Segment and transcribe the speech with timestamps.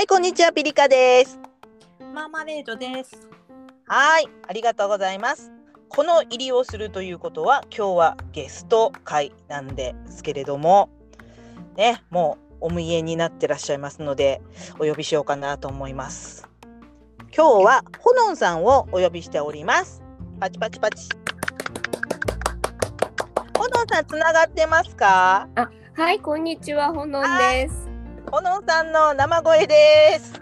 [0.00, 1.38] はい、こんにちは、ピリカです。
[2.14, 3.28] マーマレードです。
[3.86, 5.52] はい、ありがとうございます。
[5.90, 10.88] この入りをするということは、今日はゲスト会なんですけれども。
[11.76, 14.40] ね、もうお見えになってらっしゃいますので、
[14.76, 16.48] お呼びしようかなと思います。
[17.36, 20.02] 今日はほのんさんをお呼びしております。
[20.40, 21.10] パチパチパチ。
[23.58, 25.46] ほのんさん、つながってますか？
[25.92, 27.89] はい、こんにちは、ほのんです。
[28.30, 30.40] ほのんさんの生声です。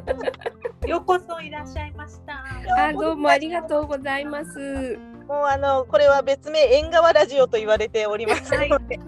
[0.88, 2.42] ようこそいらっしゃいました。
[2.86, 4.98] あ、どうもありがとうございます。
[5.28, 8.98] もうあのこれは別名縁側ラジオと言われておりますので、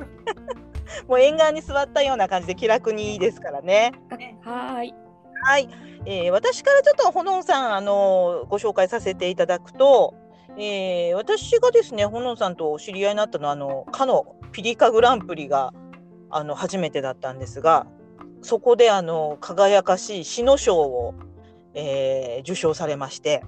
[1.09, 3.95] もう縁側に座ったような感じで気楽にいいですからね。
[4.43, 4.95] はい、
[5.43, 5.69] はい、
[6.05, 10.12] えー私からちょっとほのんさんあのご紹介させていただくと、
[10.59, 15.73] えー私がですねほのんさんとお知り合いになったのはあのかのピリカグランプリが
[16.31, 17.87] あの初めてだったんですが、
[18.45, 21.14] そこであの輝かしい詩の賞を、
[21.73, 23.42] えー受賞されまして。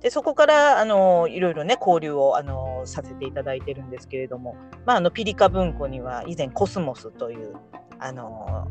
[0.00, 4.54] でそこからあのいろいろね交流をあのさせていただいてるんですけれども、
[4.86, 7.56] まあ、あのピリカ文庫には以前コスモスという
[7.98, 8.68] あの、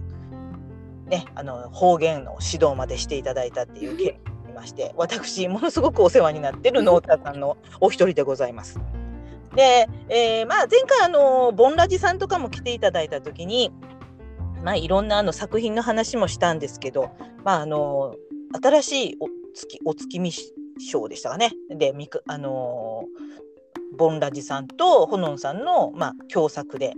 [1.08, 4.14] ね、あの方言の指導までしていただいたっていう経緯が
[4.46, 8.80] ありまして私ものすごくお世話になってるノータさんのお一人でございます。
[9.54, 13.74] で、えーまあ、前回あのボンラジさんとかも来ていただいた時に、
[14.64, 17.12] まあ、いろんなあの作品の話もしたんですけど、
[17.44, 18.16] まあ、あの
[18.62, 20.32] 新しいお月お月見
[20.80, 21.52] 賞でしたかね。
[21.70, 23.06] で、みくあの
[23.98, 26.94] ボンラジさんとホノンさんの、まあ、共作で、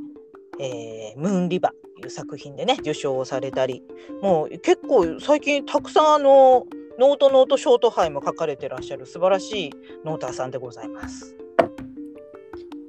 [0.59, 3.83] えームーンリバーという作品でね、受賞をされたり、
[4.21, 6.66] もう結構最近たくさんあの
[6.99, 9.73] ノートノートショート杯も書かれてらっしゃる素晴らしい
[10.03, 11.35] ノーターさんでございます。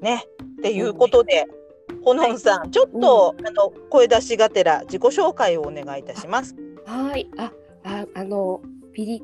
[0.00, 0.24] ね、
[0.58, 1.46] っていうことで、
[2.04, 6.56] ホノンさん、ちょっと、あの声出しがてら自己紹介をお願いいたします。
[6.86, 7.52] はい、あ、
[7.84, 8.60] あ、あの、
[8.92, 9.22] ピリ。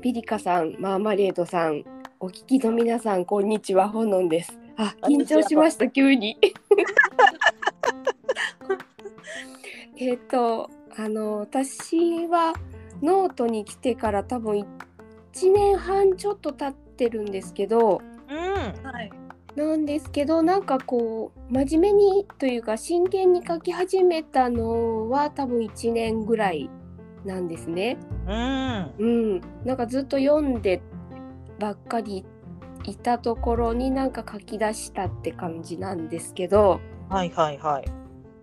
[0.00, 1.84] ピリカさん、マーマレードさん、
[2.20, 4.58] お聞きの皆さん、こんにちは、ほのんです。
[4.76, 6.38] あ、緊張しました、急に。
[9.98, 12.52] えっと、あの、私は。
[13.02, 14.66] ノートに来てから、多分。
[15.32, 18.00] 一年半ちょっと経ってるんですけど。
[18.28, 18.36] うん、
[18.82, 19.10] はい。
[19.56, 26.68] なんですけどなんかこう真面目にというか真剣に書き始めたのは多分1年ぐらい
[27.24, 27.96] なんですね。
[28.26, 29.06] うん、う
[29.36, 30.82] ん、なんかずっと読んで
[31.58, 32.26] ばっかり
[32.84, 37.84] いたところになんか書き出したって感じなんですけどはいはいはい。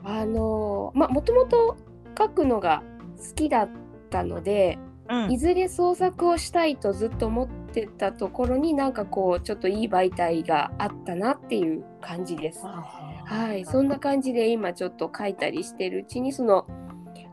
[0.03, 1.77] あのまあもともと
[2.17, 2.81] 書くのが
[3.17, 3.69] 好きだっ
[4.09, 12.65] たのでうんいずれ創作をしたいとずっと思ってたところになんかこうちょっといい媒体があったなっていう感じです。
[12.65, 16.67] はい、そんな感じで今ちょっと書いたりしてるうちにその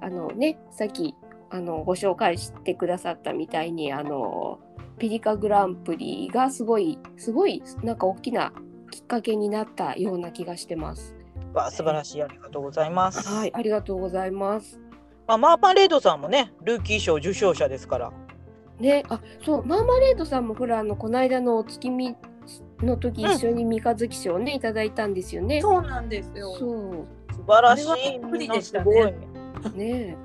[0.00, 1.14] あのねさっき
[1.50, 4.60] あのご紹介してくださったみたいにあの
[4.98, 8.52] ピリカグランプリがすごいすごいなんか大きな
[8.90, 11.16] きっかけになったような気がしてます。
[11.52, 13.28] わ素晴らしいありがとうございます。
[13.28, 14.80] はい、ありがとうございます。
[15.26, 18.12] まあ、マーパンレードさんもねルーキー賞受賞者ですから。
[18.80, 22.16] ね、あそうマーマレードさんもほらあのこの間のお月見
[22.82, 25.60] の時うん一緒に三日月賞ね、いただいたんですよね。
[25.60, 26.54] そうなんですよ。
[26.58, 27.86] そ素晴らしい。
[27.86, 29.14] はびっくりでしたね
[29.74, 30.16] ね。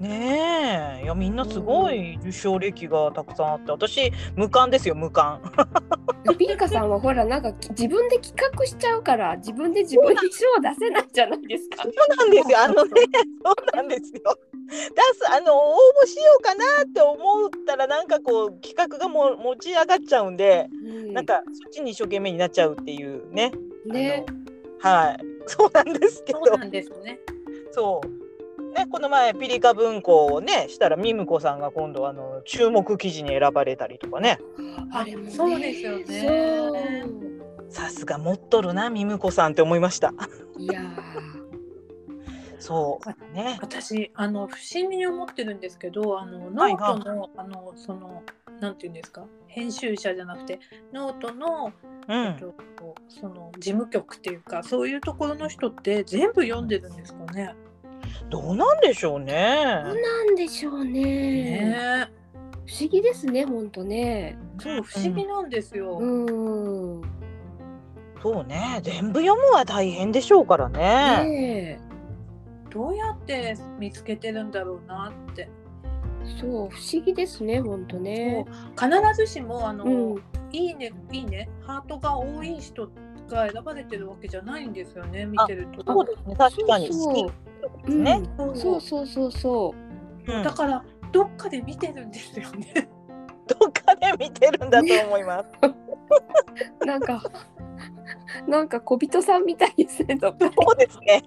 [0.00, 5.42] ねえ、いやみんなすごい受賞歴がたくさんあって、私無冠ですよ無冠。
[6.36, 11.84] ピリカさんはほらなんかき自分で企画しちゃうから自分で自分に賞を出せないじゃないですか。
[11.84, 12.58] そうなんですよ。
[12.60, 12.90] あのね、
[13.44, 14.20] そうなんですよ。
[14.68, 14.76] 出
[15.18, 23.52] すあの応募しようかなって思ったらなんかこう企画がもう持ち上がっちゃうんで、うんなんかそっちに一生懸命になっちゃうっていうね。
[23.86, 24.24] ね
[24.80, 25.24] はい。
[25.46, 26.44] そうなんですけど。
[26.44, 27.20] そうなんですね。
[27.70, 28.24] そう。
[28.74, 34.40] ね、この前ピリカ文庫をねしたらミムコさんが今度あの注目記事に選ばれたりとかね
[34.90, 37.04] あれもねそうですよね
[37.68, 40.12] さすが持っとるなミムコさんって思いました
[40.58, 40.80] いや
[42.66, 43.34] そう。
[43.34, 43.58] ね。
[43.60, 46.74] 私あの不思議に思ってるんですけど、あのノはい。
[46.74, 48.22] ートの、あのその
[48.60, 50.60] なんていうんですか、編集者じゃなくて
[50.92, 51.72] ノートの、
[52.08, 52.26] うん。
[52.26, 52.54] えっと
[53.08, 57.54] その事務局っていうかそういうところの人って全部読んでるんですかね？
[58.30, 59.34] どうなんでしょうね。
[59.34, 61.02] ーどうなんでしょうね。
[61.02, 62.10] ね。
[62.66, 64.38] 不思議ですねほんとね。
[64.58, 65.98] そう不思議なんですよ。
[65.98, 67.02] うん。
[68.22, 68.80] そうね。
[68.82, 70.78] 全部読むは大変でしょうからね。
[71.24, 71.80] ね
[72.74, 75.42] どうやって見つけてるんだろうなって。
[75.42, 78.44] えそう不思議ですねほんとね。
[78.76, 80.22] 必ずしもあの、うん
[80.52, 82.88] いいねいいねハートが多い人
[83.28, 85.82] が選ばれてるわけじゃないんですよね見てると。
[85.84, 89.74] そうですね確かにそう好きですね、うんそうそうそうそ
[90.28, 92.88] ううんだからどっかで見てるんですよね。
[93.46, 95.48] どっかで見てるんだと思います。
[96.86, 97.22] なんか
[98.46, 100.14] なんか小人さんみたいですね。
[100.16, 101.22] どっかそうですね。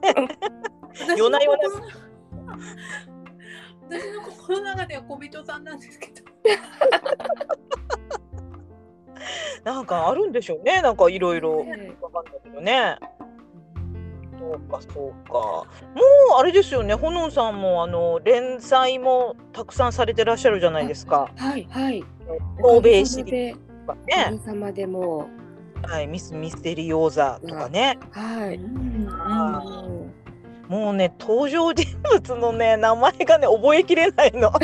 [1.18, 1.88] 夜な夜な
[3.90, 6.22] 私の心の中では小人さんなんですけど。
[9.64, 10.82] なんかあるんでしょうね。
[10.82, 12.98] なんかいろいろねわかんないけどね。
[14.40, 15.34] そうかそうか。
[15.34, 15.66] も
[16.38, 16.94] うあれですよね。
[16.94, 21.30] ほのんさんもあの連載もたくさんされてらっしゃるじゃないですか。
[21.36, 22.04] はいはい。
[22.64, 24.32] 欧米シリーズでとかおねか。
[24.32, 25.28] げさまでも
[25.84, 27.98] はい、ミスミステリオーザとかね。
[28.12, 28.56] はい。
[28.56, 30.07] うん
[30.70, 34.52] もうね登場人物のね名前がね覚えきれないの。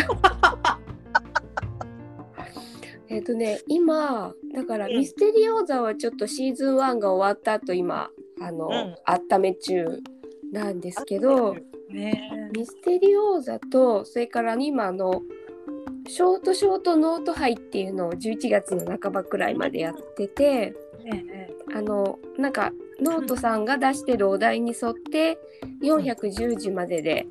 [3.09, 4.97] えっ、とね今だからうん。
[4.97, 8.09] ミステリオーザはちょっとシーズン1が終わった後今
[8.41, 8.95] あの、うん。
[9.05, 10.01] 温め中
[10.51, 11.55] なんですけど
[11.89, 12.49] ね。
[12.55, 15.21] ミステリオーザとそれから今あの
[16.07, 20.73] ショートショートノート杯っていうのを11月の半ばくらいまでやってて
[21.75, 22.71] あのなんか
[23.01, 25.37] ノートさんが出してるお題に沿って
[25.81, 27.25] 410字までで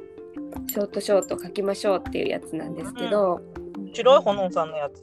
[0.68, 3.40] ショートショート書きましょうっていうやつなんですけど、
[3.92, 5.02] 白いほのんさんのやつ。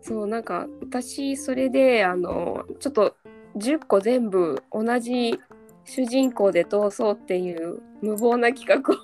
[0.00, 3.16] そうなんか私それであのちょっと
[3.56, 5.38] 10個全部同じ
[5.84, 8.96] 主人公で通そうっていう無謀な企画を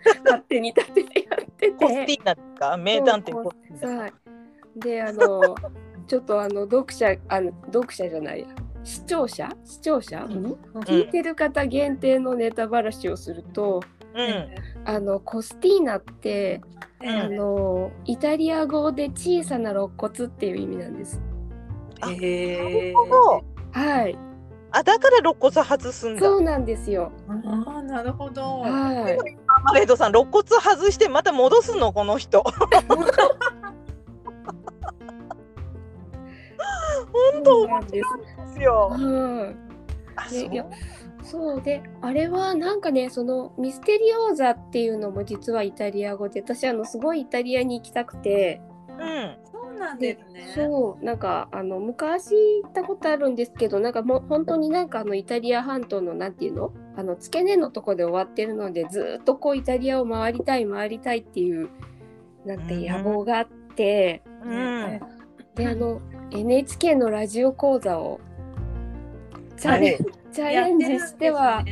[0.24, 2.12] 勝手に立ててやってコステて。
[2.14, 2.76] ィーナですか？
[2.76, 3.98] 名探偵コスティーナ。
[4.02, 4.12] はい、
[4.76, 5.54] であの
[6.08, 8.46] ちょっとあの読者あの読者じゃないや
[8.82, 9.48] 視聴者？
[9.64, 13.82] 視聴者、うん聞いてる方限定のネタばらしをすると、
[14.14, 14.48] うん。
[14.86, 16.62] あのコスティーナって、
[17.02, 21.20] うんあのイタリア語で小さな肋骨っていう意味なんです。
[22.00, 22.94] あへえ。
[23.72, 24.18] はい、
[24.72, 26.22] あだから肋骨外すんだ。
[26.22, 27.12] そうなんですよ。
[27.28, 28.60] ああなるほど。
[28.60, 29.18] はい。
[29.64, 31.92] マレードさん肋骨外してまた戻すの？
[31.92, 32.42] この人。
[37.34, 38.02] 本当面そうなんで
[38.54, 38.62] す。
[38.62, 38.88] よ。
[38.90, 39.56] はい。
[40.16, 40.66] あでいや
[41.22, 48.60] そうであれはなんかねそのミステリオーザっていうのも実はイタリア語で私あのすごいイタリアに行きたくて
[48.90, 49.36] うん。
[49.52, 50.52] そうなんですね。
[50.54, 52.30] そうなんかあの昔
[52.62, 56.72] 行ったことあるんですけどなんかもう本当になんかあのイタリア半島のなんていうの？
[56.96, 61.68] あの付け根のとこで終わってるのでずっとこうイタリアを回りたい回りたいっていう
[62.44, 65.00] なんて野望があって、うん。
[65.54, 68.20] であの NHK のラジオ講座を
[69.56, 69.98] チャレン
[70.32, 71.64] チャレンジしては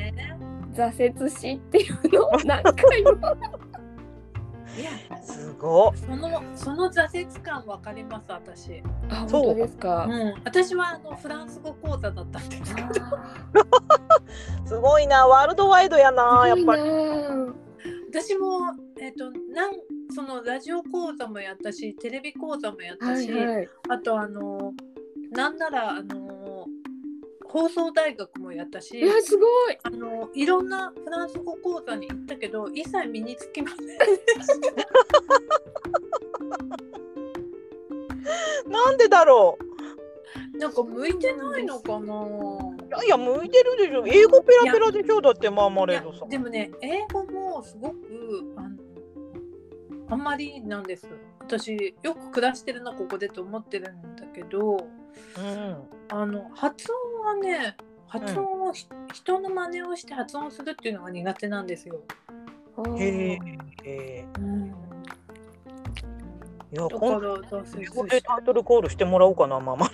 [0.75, 3.11] 挫折しっていうのを何回も。
[4.77, 5.99] いやすごい。
[5.99, 8.83] そのその挫折感わかります私。
[9.09, 9.43] あそう。
[9.45, 12.75] 本当ですか、うん、私はあのフランス語講座だったんです。
[12.75, 12.89] けど、
[14.67, 16.83] すごいなワールドワイドやなやっぱり。
[16.83, 16.91] り
[18.11, 19.73] 私もえっ、となん
[20.15, 24.73] そのラジオ講座もやったし、テレビ講座もやったし、はいはいあとあの
[25.31, 26.67] なんならあの
[27.45, 29.01] 放送大学もやったしい。
[29.01, 33.87] やすごいあのいろんなフランス語講座に行ったけど一切身につきません
[38.71, 39.59] なんでだろ
[40.59, 42.23] なんか向いてないのかな？
[42.23, 42.77] う。
[42.87, 44.07] いやいや向いてるでしょ。
[44.07, 46.29] 英語ペラペラでしょだってマーマレードさん。
[46.29, 48.06] でもね英語もすごく
[50.09, 51.09] あんまりなんです
[51.41, 54.87] 私よく暮らしてるなここでと思ってるんだけど
[55.39, 55.77] うん。
[56.09, 56.87] あの発
[57.21, 57.77] 音はね
[58.09, 62.01] 発音をひ、人の真似をして発音するっていうのが苦手なんですよ。
[62.97, 63.39] へえ。
[63.85, 64.67] へうん、ー
[66.73, 67.39] いやだか今ら
[68.09, 69.89] でタイトルコールしてもらおうかなマーマ。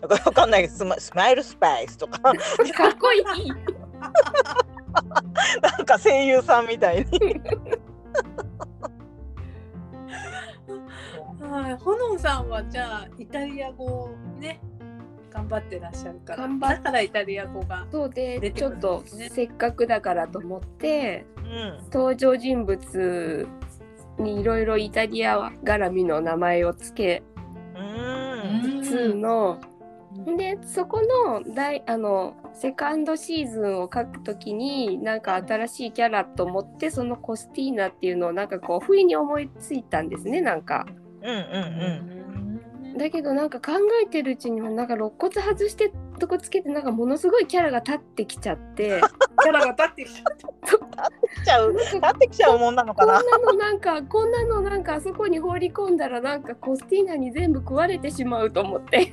[0.00, 2.34] だからわかんないけどスマスマイルスパイスとかかっ
[2.98, 3.24] こいい
[5.60, 7.08] なんか声優さんみたいに。
[11.48, 14.60] はい、ほのんさんはじゃあイタリア語をね
[15.30, 21.78] 頑張ってらっしゃるから頑張っだからイタリア語がそうでちょっとせっかくだからと思ってうん。
[21.92, 23.48] 登場人物
[24.18, 27.22] にいろいろイタリア絡みの名前をつけ
[27.74, 28.82] うん。
[28.82, 29.60] つつの、
[30.36, 40.86] でそこの大あのセカンドシーズンを書くときになんか新しいキャラと思ってそのコスティーナっていうのをなんかこう不意に思いついたんですねなんか。
[41.22, 41.38] うんうん
[42.92, 42.98] うん。
[42.98, 49.00] だけどなんか考えてるうちにもなんか肋骨外してとこつけてなんかものすごいキャラが立ってきちゃって
[49.42, 51.10] キャラが立ってきちゃった。
[51.42, 51.72] 来ちゃう。
[51.72, 53.22] 立ってきちゃうもんなのこんかな。
[53.22, 59.12] なのなんかこんなのなんかあそこに放り込んだらなんかコスティーナに全部食われてしまうと思って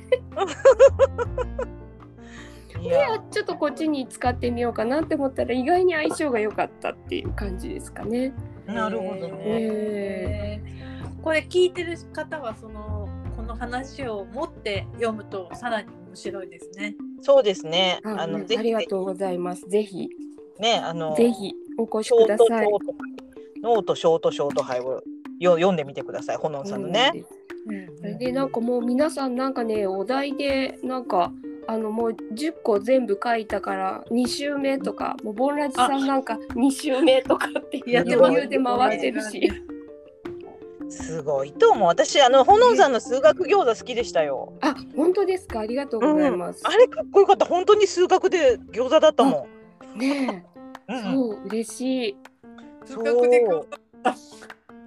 [2.82, 8.32] いやあちょっとこっちに使ってみようかなって思ったら意外に相性が良かったっていう感じですかね。
[8.66, 9.42] なるほどね。
[9.44, 10.60] え
[11.26, 16.94] これ聞いてる方はそのこの話を持って読むとさらに面白いですね。
[17.20, 17.98] そうですね。
[18.04, 19.68] ああのぜひうんありがとうございます。
[19.68, 20.08] ぜひ
[20.60, 22.66] ねあのぜひお越しショートシください。
[22.68, 22.94] ョート
[23.60, 25.02] ノートショートショート杯を
[25.40, 26.36] よ読んでみてください。
[26.36, 27.10] ほのんさんのね。
[27.96, 31.32] それでなんかもう皆さんなんかねお題でなんか
[31.66, 39.50] あのもう10個全部書いたから2週目とかもうボンラジさんなんか2週目とかってやって余裕で回ってるし。
[40.88, 41.88] すごいと思う。
[41.88, 44.52] 私あのほのんさんの数学餃子好きでしたよ。
[44.60, 45.60] あ本当ですか？
[45.60, 46.60] ありがとうございます。
[46.64, 47.44] あれかっこよかった。
[47.44, 49.46] 本当に数学で餃子だったも
[49.94, 50.30] ねん。
[50.30, 50.44] え
[50.88, 52.16] うんそう嬉しい。
[52.84, 53.74] 数学でこう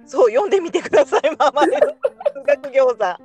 [0.06, 1.22] そう読んでみてください。
[1.38, 1.82] ママで数
[2.46, 3.04] 学餃子。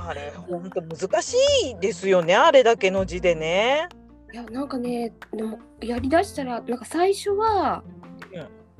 [0.00, 1.36] あれ本当難し
[1.72, 2.36] いですよね。
[2.36, 3.88] あれだけの字でね。
[4.32, 7.97] いやなんかねでもやりだしたらなんか最初はうん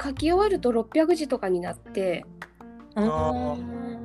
[0.02, 2.24] 書き終わると600字とかになって
[2.94, 3.56] あ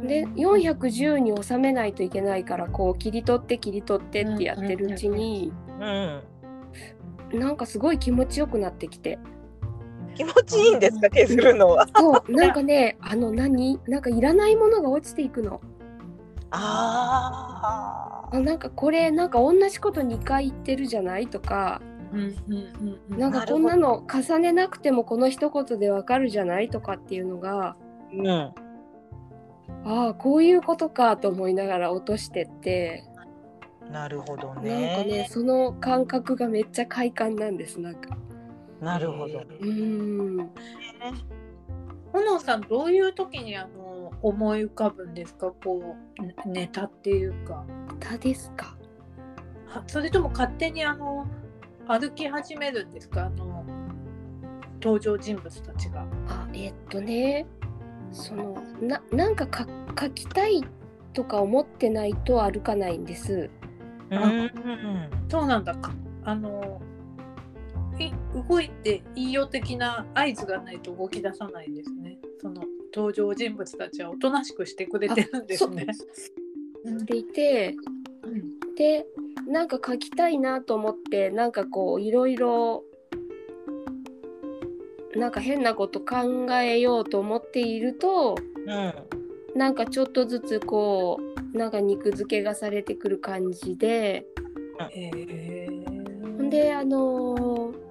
[0.06, 6.24] で410に収めないといけないからこう切り取って切り取ってってやってるうちにうん。
[7.40, 9.18] なんかすごい気持ちよくなってきて。
[10.16, 11.88] 気持ちいいんですか削るのは。
[11.96, 13.80] そうなんかねあの何？
[13.88, 15.60] なんかいらないものが落ちていくの。
[16.52, 21.26] ああなんかこれなんか同じこと2回言ってるじゃない？
[21.26, 21.82] とか
[23.10, 26.70] なんかこんなの重ねなくてもこの一言でわかるじゃない？
[26.70, 27.76] とかっていうのが
[28.14, 28.30] うん。
[29.86, 33.04] ああこういうことかと思いながら落としてって。
[33.92, 35.04] なるほどなんかね。
[35.06, 38.16] ねその感覚がめっちゃ快感なんですなんか。
[38.80, 39.40] なるほど。
[39.40, 40.50] うーん。
[42.12, 45.52] ほのさんどういう時にあの思い浮かぶんですか？
[45.64, 47.66] こうねネタっていうか。
[47.90, 48.78] 歌ですか？
[49.68, 51.26] はそれとも勝手にあの
[51.88, 53.66] 歩き始めるんですかあの
[54.82, 56.06] 登場人物たちが。
[56.28, 57.46] あえっとね
[58.12, 59.66] そのななんかか
[60.00, 60.64] 書きたい
[61.14, 63.50] とか思ってないと歩かないんです
[64.12, 64.52] うん。
[65.30, 66.82] そうなんだかあの
[68.00, 68.12] い
[68.48, 72.18] 動いていいよ的な合図がないと動き出さないんですね。
[72.42, 72.64] その
[72.94, 75.88] 登場人物たちはおとなしくしてくれてるんですね。
[77.02, 77.76] っていて
[78.24, 79.06] うんで
[79.48, 82.84] なんか書きたいなと思ってなんかこういろいろ
[85.16, 88.36] なんか変なこと考えようと思っていると
[88.66, 88.94] うん。
[89.56, 91.20] なんかちょっとずつこ
[91.54, 94.26] うなんか肉付けがされてくる感じで
[94.80, 97.84] ほんであのー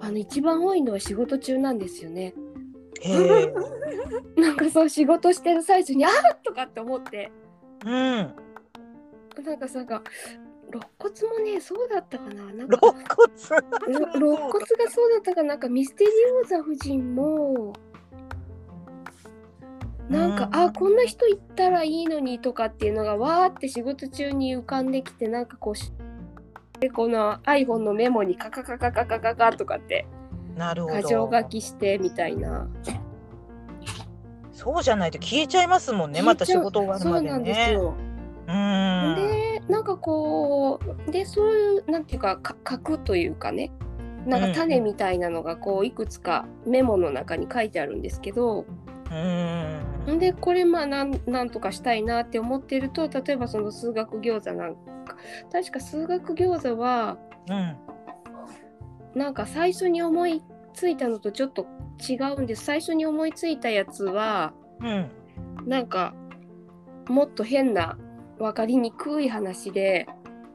[0.00, 2.34] あの一番多いのは仕事中なんですよね。
[4.36, 6.12] なんかそう仕事してる最中に「あー
[6.44, 7.30] とかって思って
[7.86, 8.34] うん。
[9.42, 10.02] なんかさなんか
[10.70, 13.04] 肋骨もねそうだったかななんか肋
[13.88, 14.20] 骨？
[14.20, 16.10] ろ肋骨がそうだったかなんかミステリ
[16.42, 17.74] オーザ夫人も
[20.08, 25.92] なんか、うんあこんな人行ったらいいのにとかっていうのがわーって仕事中に浮かんできてなんかこうし
[26.80, 30.06] でこの iPhone のメモにカカカカカカカカとかって
[30.56, 30.96] なるほど。
[30.96, 32.68] 箇条書きしてみたいな。
[34.52, 36.22] そうじゃないと消えちゃいますもんね。
[36.22, 37.72] また仕事終わるまでそうなんですね。
[37.72, 37.94] よ。
[38.48, 39.14] うん。
[39.16, 43.72] でなんかこうでそういうなんていうかか書くというかね
[44.26, 48.66] なんか種みたいなのがこういくつかメモの中に書いてあるんですけど、
[49.10, 50.14] うん。
[50.14, 55.16] んでこれまあなんなんとかしたいなって思ってると例えばその数学餃子なんか
[55.50, 57.18] 確か数学餃子は
[57.48, 57.76] うん。
[59.14, 61.66] なんか最初に思いついたのとちょっと
[62.08, 65.10] 違うんです最初に思いついたやつはうん。
[65.66, 66.14] なんか
[67.08, 67.98] もっと変な
[68.42, 70.06] 分かりにくい話で。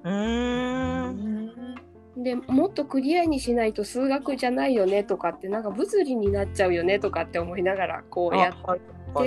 [0.03, 1.45] うん。
[2.17, 8.79] でもっとクリアにしないと数学じゃないよねとかってなんか物理になっちゃうよねとかって思いながらこうやっはい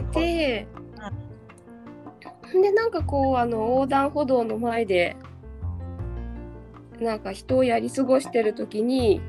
[0.02, 0.66] てて、
[2.52, 5.16] でなんかこうあの横断歩道の前で
[7.00, 9.20] なんか人をやり過ごしてる時に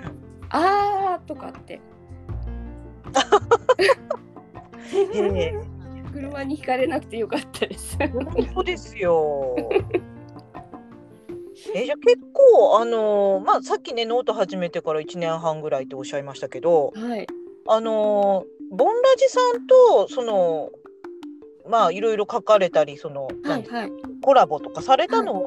[0.48, 1.80] 「あー」とかって
[6.12, 7.96] 車にひかれなくてよかったです。
[7.98, 9.56] 本当ですよ。
[11.74, 17.26] えじゃあ結構あのーまあさっきねノート始めてから1年半ぐらいっておっしゃいましたけどはい、
[17.66, 20.70] あのーボンラジさんとその
[21.68, 23.92] まあいろいろ書かれたりその、はい、はい。
[24.22, 25.46] コラボとかされたの、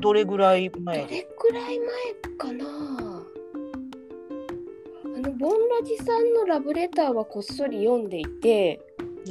[0.00, 0.98] どれぐらい前？
[0.98, 1.88] でどれくらい前
[2.36, 2.64] かな？
[5.04, 8.80] あのボンラジさんのラブレターはこっそり読んでいて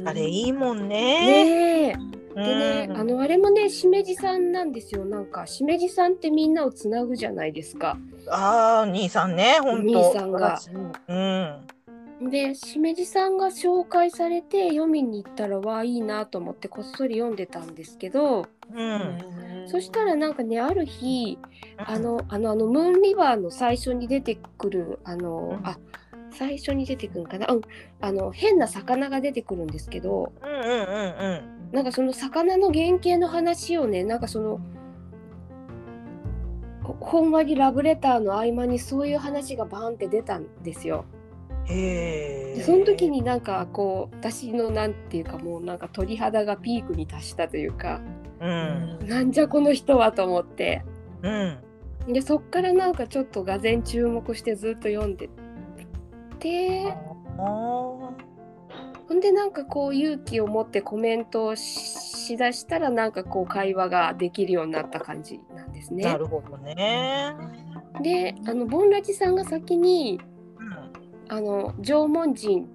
[0.04, 0.88] あれいいもんね。
[0.88, 7.98] ねえでね、あのあれもねしめじさんなんですよなんかしめじさんってみんなをつなぐじゃないですか。
[8.28, 9.82] ああ兄さんね本当。
[9.82, 10.60] 兄さんが。
[11.08, 12.30] うん。
[12.30, 19.18] でしめじさんが紹介されて読みに行ったらわいいなと思ってこっそり読んでたんですけど、うん、
[19.66, 21.38] そしたらなんかねある日
[21.78, 25.78] あのあのあのムーンリバーの最初に出てくるあの、うんあ
[26.32, 27.60] 最初に出てくるんかな、うん、
[28.00, 30.32] あの変な魚が出てくるんですけど。
[30.42, 31.72] うんうんうんうん。
[31.72, 34.60] なんかその魚の原型の話をねなんかその
[36.82, 41.04] ほほんわりラブレターの合間にそういう話がバーンって出たんですよ。
[41.66, 42.54] へえ。
[42.56, 48.00] でその時になんかこう私のなんていうかもうなんか鳥肌がピークに達したというか。
[48.40, 48.98] うん。
[49.06, 50.82] なんじゃこの人はと思って。
[51.22, 51.58] うん。
[52.08, 55.28] でそっからなんかちょっとがぜん注目してずっと読んで
[56.40, 56.94] て。
[57.36, 66.04] ほんでなんかこう勇気を持ってコメントをししだしたらなんかこう会話ができるようになった感じなんですね。
[66.04, 66.16] な。
[66.16, 67.34] るほどね。
[68.02, 70.20] であのボンラジさんが先に
[70.58, 70.90] うん。
[71.28, 72.68] あの縄文人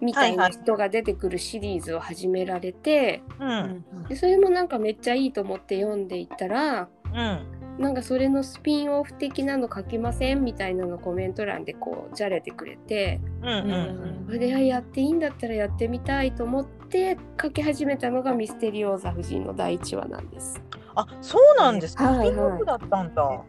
[0.00, 3.84] みたいはいはない人が出てくるシリーズを始められて、うん。
[4.08, 20.62] でそれもなんかめっちゃいいと思って読んでいったらうんなんかそれのスピンオフ的なの書きませんみたいなのコメント欄でこうじゃれてくれてうんうんそれであやっていいんだったらやってみたいと思って書き始めたのがミステリオーザ夫人の第1話なんです。
[20.94, 22.04] あそうなんですか？
[22.04, 23.42] はいはいスピンオフだったんだ。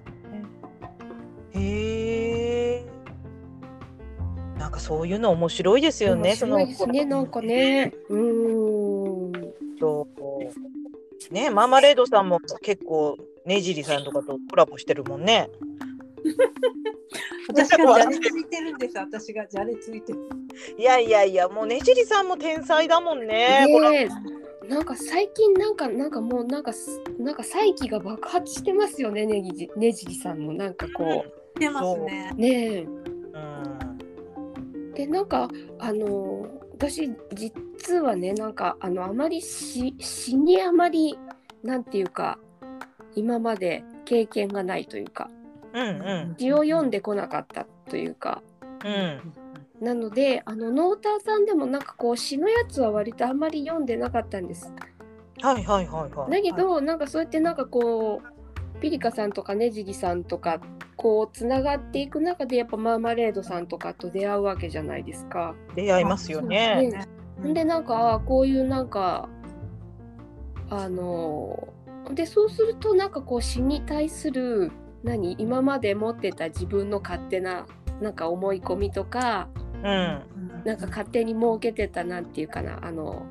[1.54, 2.86] へえ。
[4.60, 6.32] なんかそういうの面白いですよね。
[6.32, 7.94] 面白いですねなんかね。
[8.10, 9.78] うーん。
[9.80, 10.08] と
[11.32, 13.16] ねマーマレードさんも結構
[13.48, 15.50] ねじりさんとかとコラボしてるもんね。
[17.48, 18.98] 私がじゃれついてるんです。
[18.98, 20.20] 私がじゃれついてる。
[20.78, 23.66] いやいやいやもうねじりさんも天才だもんね。
[23.66, 24.10] ね
[24.64, 31.26] えなんか最近なんかなんかもうなんかすなんか再起が爆発してますよねねぎじねじりさんもなんかこ
[31.58, 32.36] 出ますねう。
[32.36, 32.88] ねえう
[34.90, 35.48] んでなんか
[35.80, 41.18] あの私実はねなんかあのあまり詩詩にあまり
[41.64, 42.38] なんていうか
[43.18, 45.30] 今まで経験がないというか
[45.74, 48.44] うんうん詩を読んでこなかったというか
[48.86, 49.34] うん
[49.82, 54.74] なのであのノーターさんでもなんかこう詩のやつは割とあんまり読んでなかったんです。
[55.40, 56.32] はいはいはいはい。
[56.32, 60.60] だけどなんかそうやってなんかこうピリカさんとかねじりさんとか
[60.96, 65.54] こうつながっていく中でやっぱマーマレードさんとかと出会うわけじゃないですか。
[65.76, 67.08] 出会いますよね。
[67.44, 69.30] ねんでなんかこういうなんか
[70.72, 71.77] あのー
[72.14, 74.72] でそうするとなんかこう詩に対する
[75.04, 77.66] 何今まで持ってた自分の勝手な
[78.02, 79.48] なんか思い込みとか
[79.84, 80.22] うん。
[80.66, 83.26] なんか勝手に設けてたなんていうかなあの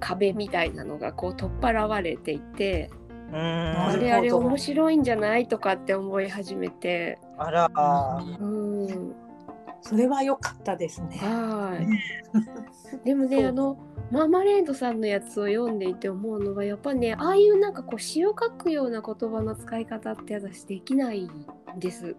[0.00, 2.90] 壁みたいなのがこう取っ払われていて。
[3.32, 3.38] うん。
[3.38, 7.70] あれあれ面白いんじゃないとかって思い始めて、あら
[8.40, 9.14] うん、
[9.82, 11.18] それは良かったですね。
[11.18, 11.86] はい。
[13.04, 13.76] でもね、あの
[14.10, 21.30] マーマレードさんのやつを読んでいて思うのがやっぱね、ああいうなんかこう詩を書くような言葉の使い方って私できないん
[21.78, 22.14] です。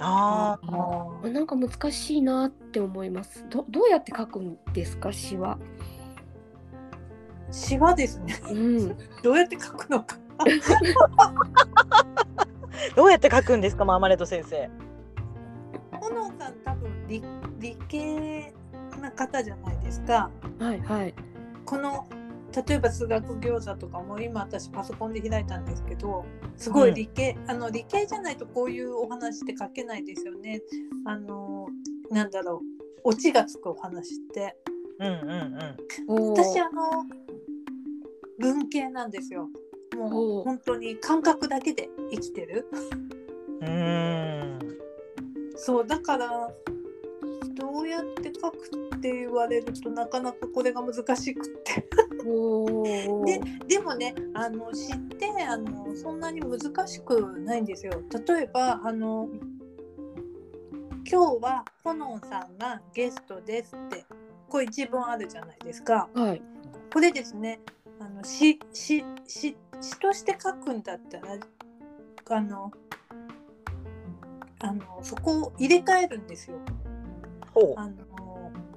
[0.00, 3.44] ああなんか難しいなって思います。
[3.50, 5.58] どどうやって書くんですか詩は？
[7.50, 8.40] 詩はですね。
[8.50, 8.96] うん。
[9.22, 10.16] どうやって書くのか。
[12.94, 14.70] どうやって書くんですかマーマレード先生。
[16.00, 17.22] 炎さん多分理
[17.58, 18.52] 理系
[19.00, 20.30] な方じゃないですか。
[20.58, 21.14] はいはい。
[21.64, 22.06] この
[22.66, 26.24] 例えば数学餃子とかも今私パソコンで開いたんですけど
[26.56, 30.60] すごい理系、あの理系じゃないとこういうお話って書けないですよね。
[31.04, 31.68] あの
[32.10, 32.62] なんだろ
[33.04, 34.56] うオチがつくお話って
[34.98, 35.76] うんうん
[36.08, 37.04] おー私あの
[38.38, 39.50] 文系なんですよ。
[39.96, 42.66] もおう本当に感覚だけで生きてる。
[43.60, 44.58] うん。
[45.58, 46.50] そうだから
[47.54, 48.56] どうやって書く
[48.96, 51.84] って言われるとなかなかこれが難しくって。
[53.24, 57.92] ででもねあの知ってあのそんなに難しくないんですよ。
[58.26, 59.28] 例えばあの
[61.10, 64.04] 今日はほのんさんがゲストですって
[64.48, 66.08] これ一文あるじゃないですか。
[66.14, 66.42] はい。
[66.92, 67.60] これですね
[67.98, 71.36] あの詩詩詩詩として書くんだったら
[72.30, 72.70] あの
[74.60, 76.58] あのそこを入れ替えるんですよ。
[77.54, 77.74] ほう。
[77.76, 77.94] あの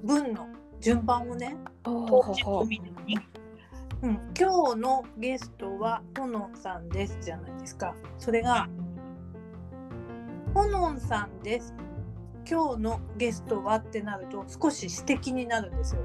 [0.02, 0.48] 文の
[0.80, 1.56] 順番をね。
[1.84, 2.68] ほうほうほうほう
[4.02, 7.94] うん、今日のゲストはほのんさんですじゃないですか。
[8.18, 8.68] それが、
[10.54, 11.72] ほのんさんです。
[12.48, 16.02] 今日のゲストはってなると少し詩的になるんですよ。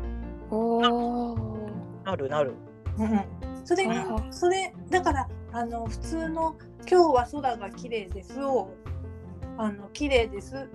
[2.06, 2.54] なるなる。
[3.00, 3.26] うん、
[3.66, 6.56] それあそれだからあの普通の
[6.90, 8.70] 「今日は空が綺麗です」を
[9.58, 10.70] 「あの綺麗です」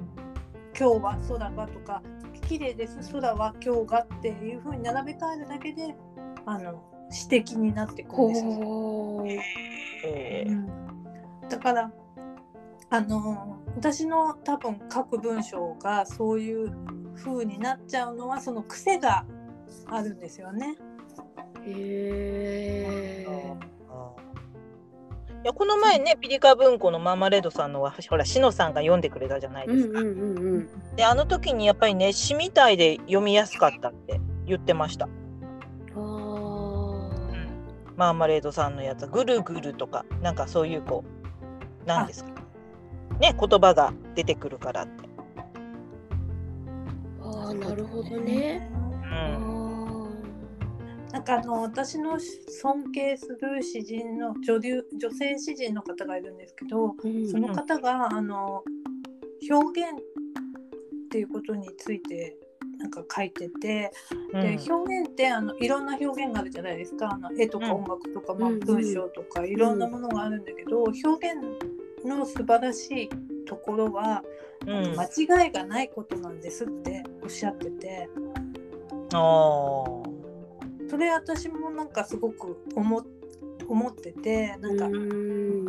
[0.78, 2.02] 「今日は空が」とか
[2.48, 5.94] 「綺麗です」「空は今日が」っていうふうに並べ替えるだけで
[6.44, 8.50] あの詩的になってくるんですよ。
[10.48, 10.82] うん
[11.48, 11.92] だから
[12.88, 16.72] あの私の多分書く文章がそういう
[17.14, 19.24] 風になっちゃうのはその癖が
[19.86, 20.76] あるんですよね。
[21.64, 23.71] へえ。
[25.42, 30.00] いやこの前ねピリカ文庫のマーマレードさんのはほらしのさんが読んでくれたじゃないですか。
[30.00, 30.68] うんうんうんうん。
[30.94, 35.06] であの時にやっぱりね詩みたいで読みやすかったって言ってました。
[35.06, 35.08] あ
[35.96, 36.02] あ。
[37.96, 41.04] マーマレードさんのやつぐるぐるとかなんかそういうこ
[41.84, 42.30] うなんですか
[43.20, 45.08] ね言葉が出てくるからって。
[47.20, 48.70] ああ、なるほどね。
[49.02, 49.71] うあん
[51.12, 58.64] なんかあの私の尊敬する詩人の女流女性詩人の方がいるんですけどーその方があの
[59.50, 62.38] 表現っていうことについて
[62.78, 63.92] なんか書いてて、
[64.32, 67.12] で表現ってあのいろんな表現があるじゃないですか。
[67.12, 71.36] あの絵とか音楽とか、まあ、うん文章とかいろんなものがあるんだけど、表現
[72.04, 73.10] の素晴らしい
[73.44, 74.24] ところは、
[74.66, 75.04] うん、間
[75.44, 78.08] 違いがないことなんですっておっしゃってて。
[79.12, 80.01] あー
[80.92, 83.02] それ私もなんかすごく思っ
[83.66, 85.64] 思っててなんか、うん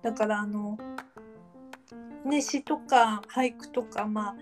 [0.00, 0.78] だからあの
[2.24, 4.36] ね詩とか俳句とかまあ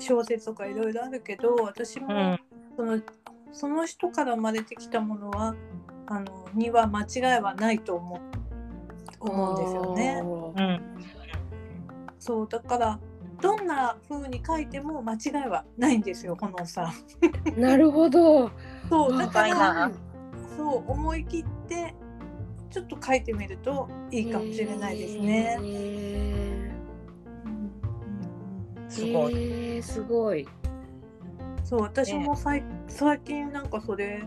[0.00, 2.40] 小説とかいろいろあるけど私も、うん
[2.76, 3.00] その
[3.52, 5.54] その人から生まれてきたものは
[6.06, 8.20] あのには間違いはないと思う
[9.20, 10.22] 思うんですよね。
[10.24, 10.80] うん
[12.18, 12.98] そうだから
[13.40, 16.90] どんな風に書いても間違いはないんですよこのさ
[17.54, 17.54] ん。
[17.60, 18.50] なるほど。
[18.94, 19.92] そうだからな。
[20.56, 21.94] そう思い切って
[22.70, 25.58] ちょっと書いてみるといいかもしれないですね。
[28.88, 29.82] すごい。
[29.82, 30.46] すごい。
[31.64, 34.22] そう私もさい最近なんかそれ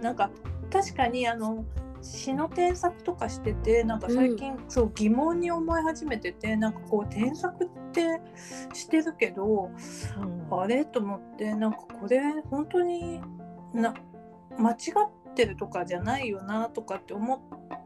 [0.00, 0.30] なんか
[0.70, 1.64] 確かにあの
[2.02, 8.20] 詩の添削とかしててなんか最近、そう疑問に思い始めててなんかこう添削って
[8.72, 9.70] してるけど
[10.50, 10.60] うん。
[10.60, 10.84] あれ？
[10.84, 13.20] と思ってなんかこれ本当に
[13.74, 13.94] な
[14.58, 14.74] 間違
[15.04, 17.36] ってるとかじゃないよなとかって思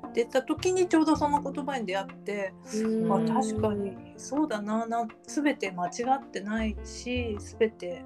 [0.09, 2.55] ってた時にちょうどその言葉に出会って、
[3.07, 8.05] まあ、うん確かにそうだなな全て間違ってないし全て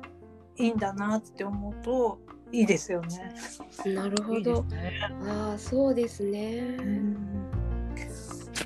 [0.57, 2.19] いいんだなって思うと
[2.53, 3.35] いいですよね。
[3.95, 4.63] なるほいいですど。
[4.77, 5.01] ね。
[5.27, 6.77] ああ、そうですね。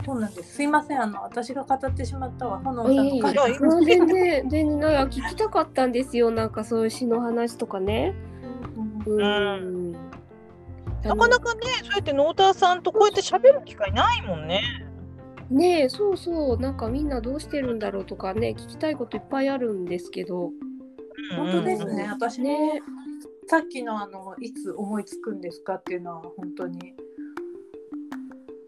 [0.05, 0.55] そうなんです。
[0.57, 2.61] すいません、あの私が語ってしまったわ。
[2.61, 6.31] 炎あいえいえさんの回いやいいもう全然全然なんか聞きたかったんですよ。
[6.31, 8.15] なんかそういう詩の話とかね。
[9.09, 9.27] うんう
[9.61, 9.93] ん。
[11.03, 14.63] なかなかね、そうやってノーターさんとこうやって喋る機会ないもんね。
[15.51, 20.51] ねえそうそうなんかみんなどうしてるんだろうとかね聞きたいこといっぱいあるんですけど
[21.37, 22.03] 本当ですね。
[22.05, 22.83] うん私もね
[23.47, 26.95] さっきのあのいつ思いつくんですかっていうのは本当に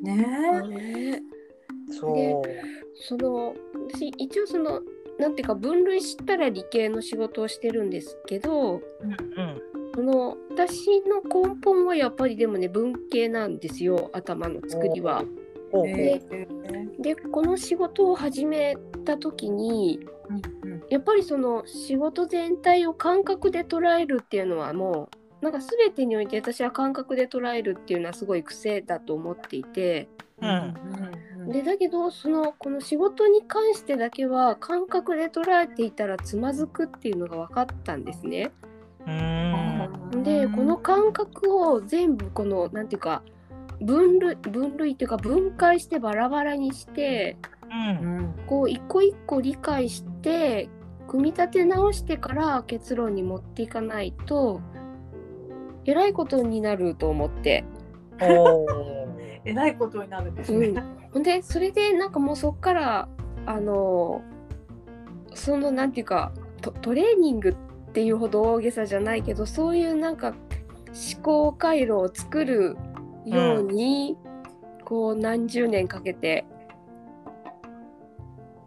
[0.00, 0.14] ね
[0.68, 1.22] ね
[1.90, 2.42] そう。
[2.94, 3.55] その
[3.92, 4.81] 私一応その
[5.18, 9.69] なんていうか分類したら理系の仕事をしてるんですけどうん。
[9.94, 15.24] その私の根本はやっぱりでもね文系なんですよ頭の作りは。
[15.72, 25.09] でーでこの仕事を始めた時にうんうんやっぱりその仕事全体を感覚で捉えるっていうのはも
[25.40, 30.09] うなんか全てにおいて私は感覚で捉えるっていうのはすごい癖だと思っていて
[30.42, 38.53] うんうんうんでだけどそのこの仕事に関してだけは感覚で捉えていたらつまずくっていうのが分かったんですね。
[38.62, 38.69] うーん。
[40.23, 43.23] でこの感覚を全部このなんていうか
[43.81, 47.37] 分類分類っていうか分解してバラバラにして
[47.70, 48.07] うん。
[48.07, 50.68] うんこう一個一個理解して
[51.07, 54.61] 組み立て直してから結論に持っていかないと
[55.85, 57.64] えらいことになると思って、
[59.44, 63.09] えらいことになるんですうんね。、ほんでそれでなんかもうそっから
[63.46, 64.20] あの
[65.35, 70.35] そのなんていうかトトレーニングっていうほど大げさじゃないけどそういうなんか
[70.88, 72.76] 思考回路を作る
[73.24, 74.16] ように、
[74.85, 76.44] こう何十年かけて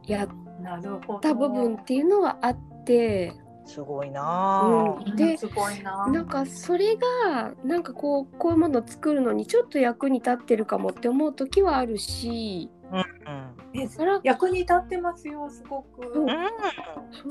[0.06, 0.30] やっ
[0.64, 1.20] なるほど。
[1.20, 3.34] た部分っていうのはあって、
[3.66, 6.08] すごいなうんですごいな。
[6.08, 12.96] なんかそれがなんかこうこういうものを作るのにちょっと役に立ってるかもって思う時はあるしぁ。
[12.96, 13.63] うん。
[13.76, 16.08] えそら役に立ってますよ、すごく。
[16.08, 16.38] うんうん。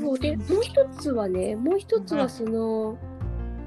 [0.00, 2.98] そうでもう一つはねもう一つはその、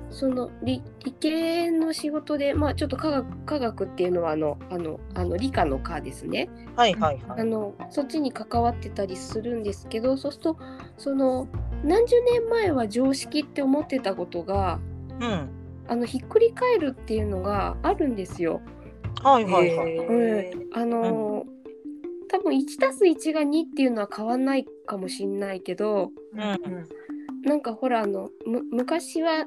[0.10, 7.42] その理理系の仕事で、まあ、ちょっと科学科学っていうのはあのあのあの理科の科ですねはいはいはい。
[7.42, 10.58] あのそっちに関わってたりするんですけどそうすると
[10.98, 11.48] その
[11.84, 14.80] 何十年前は常識って思ってたことが
[15.20, 15.50] うん。
[15.88, 18.62] あのひっくり返るっていうのがあるんですよ。
[19.22, 19.92] はいはいはい。
[19.92, 21.55] へあのー
[22.30, 26.90] 多分 1+1 が2っていうのは変わんないかもしんないけどうんうん
[27.44, 29.46] なんかほらあのむ昔は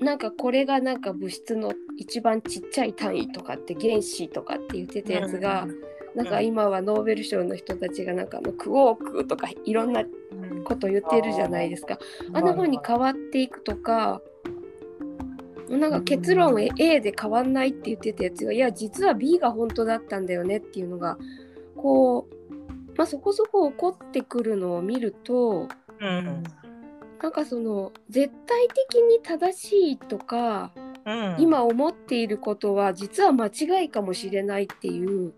[0.00, 5.66] なんかこれがなんか物質の一番ちっちゃい単位とかって原子とかって言ってたやつが、
[6.14, 11.98] なんか今はノーベル賞の人たちがなんかあのクォークとかいろんなうんこと言ってるじゃないですか。
[12.32, 12.44] あん。
[12.44, 14.20] な風に変わっていくとか、
[15.68, 21.18] なんか結論 A で変わんないって言ってたやつが、いや、実は B が本当だったんだよねっていうのが、
[21.76, 22.34] こう、
[22.96, 25.68] まあ、そこそこ起こってくるのを見ると、
[26.00, 26.42] うん。
[27.22, 30.72] なんかその、絶対的に正しいとか、
[31.04, 31.36] うん。
[31.38, 35.32] 今思っていることは実は間違いかもしれないっていう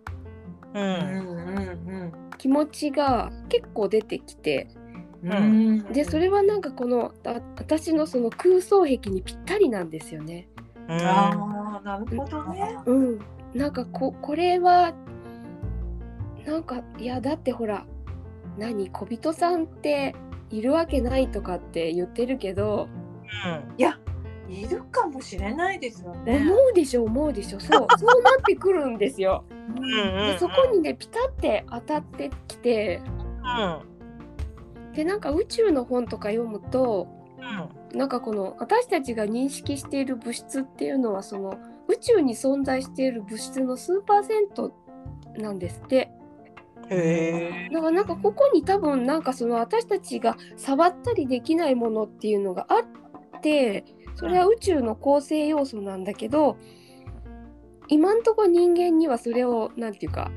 [2.38, 4.68] 気持ちが結構出てきて、
[5.22, 10.48] うんうんで、それはなんかこの、あ私のその空想壁にぴったりなんですよね。
[10.88, 11.00] うん。
[11.00, 12.78] ああなるほどね。
[12.86, 13.18] うん、
[13.54, 14.94] なんかここれは
[16.48, 17.84] なんかいやだってほら
[18.56, 20.16] 何小人さんって
[20.48, 22.88] いるわけないとかって言ってるけど、
[23.76, 23.98] いや
[24.48, 26.38] いるかもしれないですよね。
[26.38, 29.44] 思うでしょ思うでしょそう そうなってくるんですよ。
[29.50, 29.82] うん。
[29.82, 33.02] でそこにねピタって当たってきて
[33.44, 34.94] うん。
[34.94, 37.08] でなんか宇宙の本とか読むと
[37.92, 37.98] うん。
[37.98, 41.58] なんかこの私たちが認識している物質っていうのはその
[41.88, 44.72] 宇宙に存在している物質の数パーセント
[45.36, 46.10] なんですって。
[46.90, 47.70] へえ。
[47.72, 52.80] だからなんかここに多分なんかその私たちが触ったりできないものっていうのがあ
[53.36, 56.56] ってそれは宇宙の構成要素なんだけど
[57.88, 60.30] 今んとこ人間にはそれをなんていうか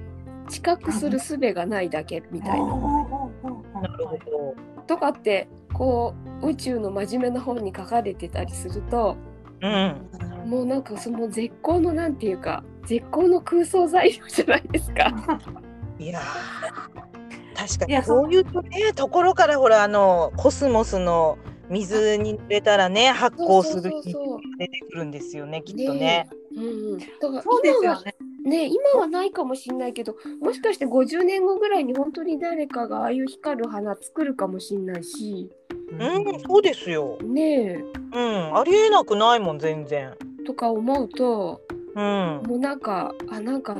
[0.49, 2.65] 知覚する術がないだけみたいな。
[2.65, 4.55] なるほど。
[4.87, 9.17] とかってこう宇宙の真面目な本に書かれてたりすると
[9.61, 10.09] うん。
[10.45, 15.13] もうなんかその絶好のなんていうか絶好の空想材料じゃないですか。
[16.01, 17.11] いやー。
[17.55, 21.37] 確かにそういうとねところからほらあのコスモスの
[21.69, 24.13] 水に濡れたらね発酵する日
[24.57, 26.27] 出てくるんですよねきっとね。
[26.55, 28.15] うんうん、だからそうですよね。
[28.43, 35.51] ね今はないかもしれないけどもしかして50年後ぐらいに本当に誰かがああいう光る花作るかもしれないし
[35.91, 37.17] うん、そうですよ。
[37.23, 37.83] ねえ
[38.13, 40.15] うん、ありえなくないもん全然。
[40.45, 41.61] とか思うと
[41.95, 42.43] うん。
[42.47, 43.77] もうなんかあなんか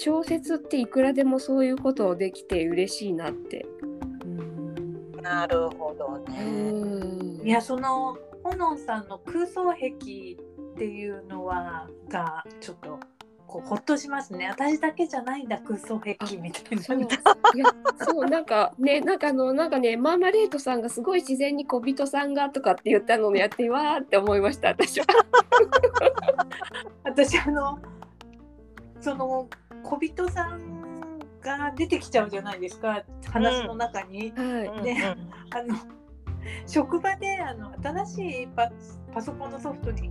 [0.00, 3.66] 小説っていくらでもそういうことできて嬉しいなって。
[5.22, 6.44] なるほどうね。
[6.44, 9.90] んいやそのほのんさんの空想壁っ
[10.76, 12.98] ていうのはがちょっと
[13.48, 14.46] こうほっとしますね。
[14.46, 17.06] 私だけじゃないんだ空想壁みたいそうな。
[17.06, 17.08] い
[17.58, 17.64] や
[17.98, 25.06] そうなんかねなんかあのなんかねマーマレードさんがすごい自然に小人さんがとかって言ったのをやってわーって思いました私は。
[27.04, 27.78] 私あの
[29.00, 29.48] その
[29.82, 34.30] 小人さんが出てきちゃうじゃないですか話の中に。
[34.36, 34.82] はい。
[34.82, 35.16] ね
[35.50, 35.74] あの
[36.66, 38.70] 職場であの新しいパ
[39.14, 40.10] パソコンのソフトに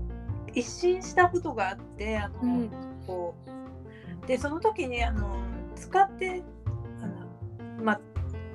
[0.54, 3.36] 一新したことがあってあの、うんこ
[4.24, 5.40] うでその時にあの
[5.76, 6.44] 使って
[7.02, 8.02] あの、まあ、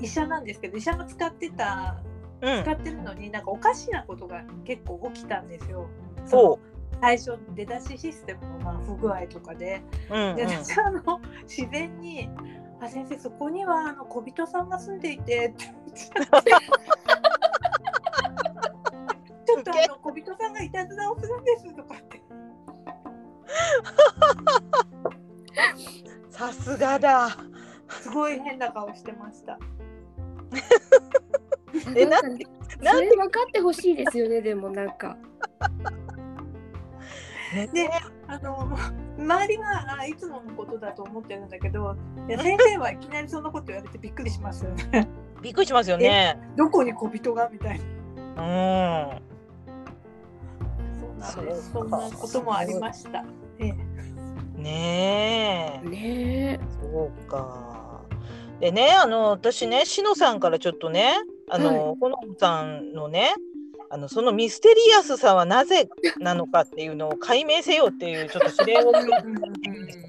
[0.01, 2.03] 医者なんですけど医者が使ってた
[2.43, 2.63] うん。
[2.63, 5.89] 使ってるのになんかおかしなことが結構起きたんですよ。
[6.27, 6.59] そ
[7.01, 9.83] 最初出だしシステムのまあ不具合とかで。
[10.11, 10.15] う。
[10.15, 10.47] うん、うんで。
[10.47, 12.29] 私あの自然に
[12.83, 16.51] 「あ先生そこにはあの小人さんが住んでいて」って言っちゃって
[19.47, 22.22] ちょっとあの小人さんがいたずらをするんですとかって
[26.31, 27.29] さすがだ。
[27.89, 29.59] すごい変な顔してました。
[31.95, 32.47] えなんんで
[32.79, 33.07] そなんで？
[33.11, 35.17] れ分かってほしいですよねでもなんか。
[37.55, 37.91] ねで
[38.29, 38.77] あの
[39.19, 41.95] 周りはあいつものことだと思ってるんだけど
[42.27, 45.07] 先生はいきなりそんなこと言われてびっくりしますよね。
[45.43, 46.39] びっくりしますよね。
[46.57, 47.49] どこに小人が？
[47.51, 47.81] みたい
[48.37, 49.19] な。
[49.19, 49.23] うん。
[51.23, 51.73] そうなんです。
[51.73, 53.25] そんなこともありました。
[53.59, 53.93] ええ
[54.61, 55.89] ねえ。
[55.89, 56.61] ねえ。
[56.81, 58.03] そうか。
[58.61, 61.15] でね、あの私ね、しのさんからちょっとね、
[61.49, 63.35] あの、ほのんさんのね、
[63.91, 65.87] あのそのミステリアスさはなぜ
[66.19, 68.93] なのかっていうのを解明せよっていうちょっと指令を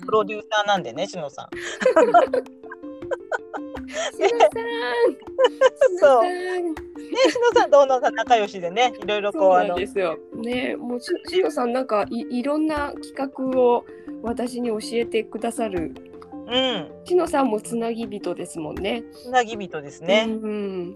[0.06, 1.50] プロデューサーなんでね、しのさん。
[3.88, 4.60] しのさん。
[6.00, 10.18] そうしのさんね、しのさんと小野さん仲良しでね、いろいろこう、そうあのなんで、すよ。
[10.36, 13.86] ねもうししのさんなんかいいろんな企画を
[14.24, 15.94] 私に教えてくださる。
[16.46, 19.04] うん、しのさんもつなぎ人ですもんね。
[19.14, 20.26] つなぎ人ですね。
[20.28, 20.96] うん。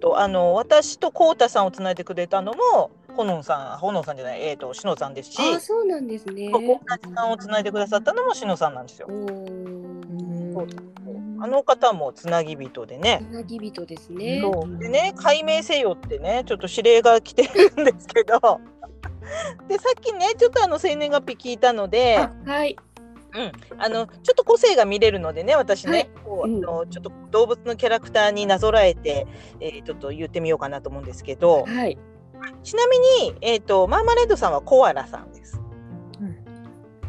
[0.00, 5.38] と、あの、私とこうたさんをつないでくれたのも、ほのんさん、ほのんさんじゃない、えっ、と、しのさんですし。
[5.40, 6.50] あ、そうなんですね。
[6.50, 9.12] こうたさんをつないでくださったのもしのさんなんですよう
[11.44, 13.34] あの方もつなぎ人でねつ。
[13.34, 14.40] なぎ人ですね。
[14.78, 18.40] でね解明せよってねちょっと指令が来てるんですけど
[19.68, 22.78] でさっきねちょっとあの生年月日聞いたのであはい。
[23.76, 29.26] あのちょっと個性が見れるのでね私ね、はいこうあうんのちょっと動物のキャラクターになぞらえて、
[29.60, 31.98] えーちょっと言ってみようかなと思うんですけどはい。
[32.62, 32.98] ちなみ
[33.30, 35.60] に、えー、とマーマレードさんはコアラさんです。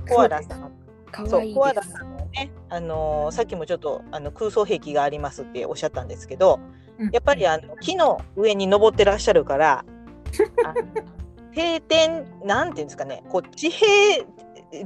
[0.10, 0.75] コアラさん
[1.16, 1.94] 可愛いそうコアラです。
[1.94, 6.60] さんはね、あのーさっきもちょっとあの空想壁がありますっておっしゃったんですけど、
[7.12, 9.86] やっぱりあの木の上に登ってらっしゃるから、
[10.66, 10.74] あ
[11.54, 14.26] 定点なんていうんですかね、こう地平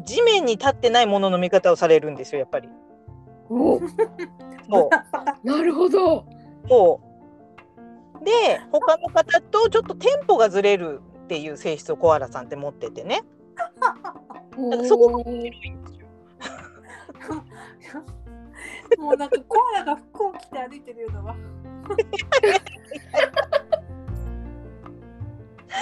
[0.03, 2.69] 地面に立ってないものの見方をされるんですよやっぱり。
[3.49, 4.89] お、そう
[5.43, 6.25] なるほど。
[6.69, 7.01] そ
[8.21, 13.23] うで他の方とちょっとテンポがずれるっていう性質をコアラさんって持っててね。
[14.57, 18.19] おそこがー
[19.01, 21.35] もうなんかコアラが服を着て歩いてるようなわ。
[25.69, 25.79] ね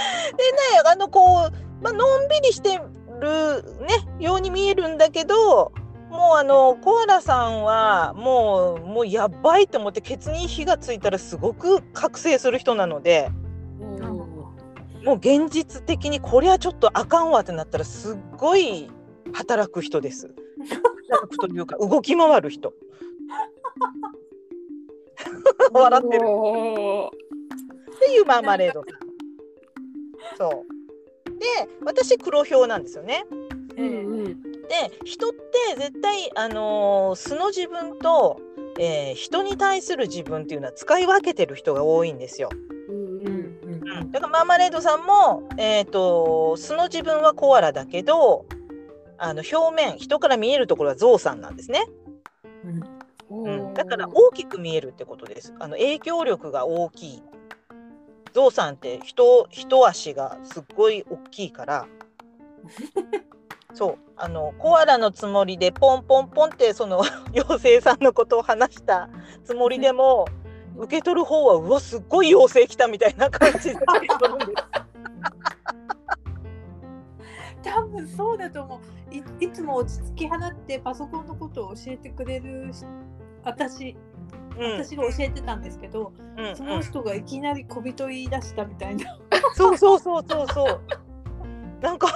[0.86, 2.78] あのこう、まあのんびりして
[3.20, 3.90] るね
[4.20, 5.72] ように見えるんだけど
[6.10, 13.30] もうあのコアラさんはもうもうやばいと思ってケツに火がついたらすごく覚醒する人なので
[15.04, 18.90] もう現実的にこれはちょっとあかんわってなったらすっごい
[19.34, 20.34] 働く人です。
[21.10, 22.74] 働くというか動き回る人。
[25.72, 29.00] 笑ってるっていうマーマレードさん。
[30.38, 30.68] そう。
[31.40, 31.46] で
[31.84, 33.24] 私黒ひょうなんですよね。
[33.78, 34.42] うんうん。
[34.42, 35.38] で人って
[35.78, 38.40] 絶対あのー素の自分と、
[38.80, 42.50] えー人に対する自分っていうのは使い分けてる人が多いんですよ。
[42.90, 48.46] うんうんだからマーマレードさんも、えー、と素の自分はコアラだけど
[49.18, 51.86] あの表面人から見えるところはゾウさんなんですね、
[53.30, 55.54] おうん、ーだから大きく見えるってことです。
[55.60, 57.24] あの影響力が大きい。
[58.34, 61.88] ゾウさんって人一足がすっごい大きいから。
[63.74, 63.98] そう。
[64.16, 67.04] あのコアラのつもりでポンポンポンってその
[67.34, 69.10] 妖精さんのことを話した
[69.44, 70.26] つもりでも
[70.76, 74.78] 受け取る方はうわすっごい妖精来たみたいな感じで受け取るんです
[77.74, 79.14] 多分そうだと思う。
[79.14, 82.86] いいつも落ち着き払ってパソコンのことを教えてくれるし
[83.44, 83.96] 私
[84.60, 84.84] うん。
[84.84, 86.56] 私が教えてたんですけど、うん。
[86.56, 89.18] その人がいきなり小人言い出したみたいな。
[89.54, 90.82] そうそうそうそうそう。
[91.82, 92.08] なんか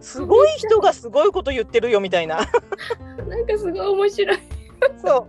[0.00, 2.38] すごい人がすごいこと言ってるよみたいな。
[3.28, 4.38] なんかすごい面白い。
[4.96, 5.26] そう。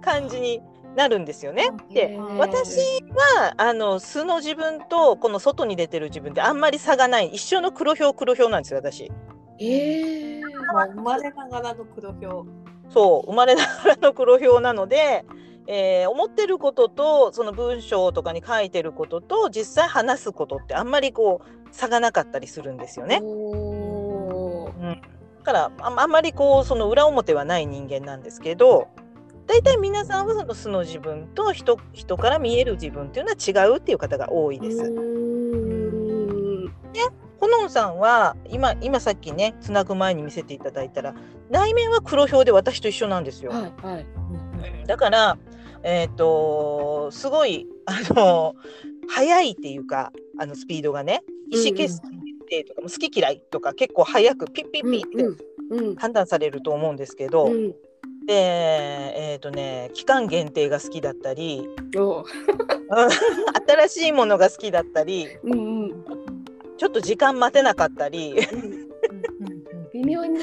[0.00, 0.62] 感じに
[0.94, 1.70] なるんですよね。
[1.92, 3.04] で私
[3.36, 9.10] はあの素の自分とこの外に出てる自分ってあんまり差がない一緒の黒ひょう黒ひょうなんですよ私。
[9.58, 12.46] ええもう生まれながらの黒ひょ
[12.90, 15.24] そう生まれながらの黒ひょうなので、
[15.66, 23.20] えー思ってることとその文章とかに書いてることと実際話すことってあんまりこう差がなかったりするんですよね。
[23.22, 28.88] おーだからああんまりこうその裏表はない人間なんですけど
[29.46, 34.78] 大体皆さんはその素の自分と人人から見える自分っていうのは違うっていう方が多いです。
[34.78, 35.24] うーん
[37.44, 41.14] ほのんさんは今今さっきねつなぐ前に見せていただいたら
[41.50, 43.50] 内面は黒ひょうで私と一緒なんですよ。
[43.50, 44.06] はいはい。
[44.86, 45.38] だから
[45.82, 48.54] えっ、とすごいあの
[49.08, 52.00] 速いっていうかあのスピードがね意思決
[52.48, 57.74] 定とかも好き嫌いとか結構早くピッピッピッってうんうん判断されると思うんですけど、うん
[58.26, 58.34] で
[59.32, 61.68] えっ、とね期間限定が好きだったり
[63.66, 66.04] 新しいものが好きだったりうんうん。
[66.76, 68.34] ちょっと時間待てなかったり。
[69.92, 70.40] 微妙に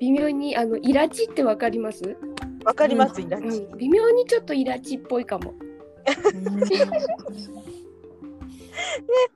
[0.00, 2.16] 微妙にあのイラチってわかります？
[2.64, 3.28] わかります、うん。
[3.28, 3.44] イラチ。
[3.44, 5.54] うん微妙にちょっとイラチっぽいかも。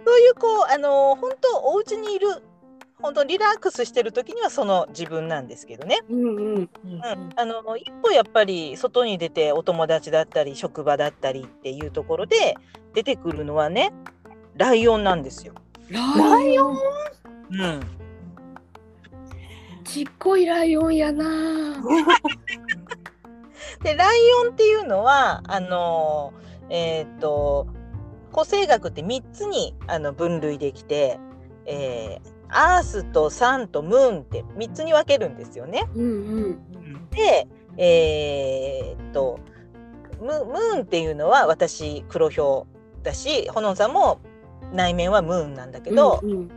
[0.04, 2.28] そういうこうあの本当お家にいる
[3.02, 6.70] 本当リラックスしてる時にはその自分なんですけどね、うんうん。
[6.84, 7.02] うん、
[7.36, 12.54] あの一歩やっぱり外に出てお友達だったり職場だったりっていうところで
[12.94, 13.92] 出てくるのはね
[14.56, 15.54] ライオンなんですよ。
[15.90, 16.78] ライオン？
[17.50, 17.80] うん、
[19.84, 21.24] ちっこいライオンやな。
[23.82, 26.32] でライオンっていうのはあの
[26.70, 27.66] えっ、と
[28.30, 31.18] 個性学って3つにあの分類できて、
[31.66, 35.84] えーアースとサンとムーンって3つに分けるんですよね。
[35.94, 36.08] うんう
[36.50, 37.10] ん。
[37.10, 37.48] で、
[37.78, 39.38] えーっと
[40.20, 42.66] ムムーンっていうのは私黒ひょ
[43.00, 44.20] うだしほのんさんも
[44.72, 46.48] 内面はムーンなんだけど、うんうん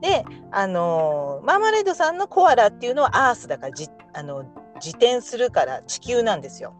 [0.00, 4.44] であのーマーマレードさんのコアラっていうのはアースだからじあの
[4.76, 6.74] 自転するから地球なんですよ。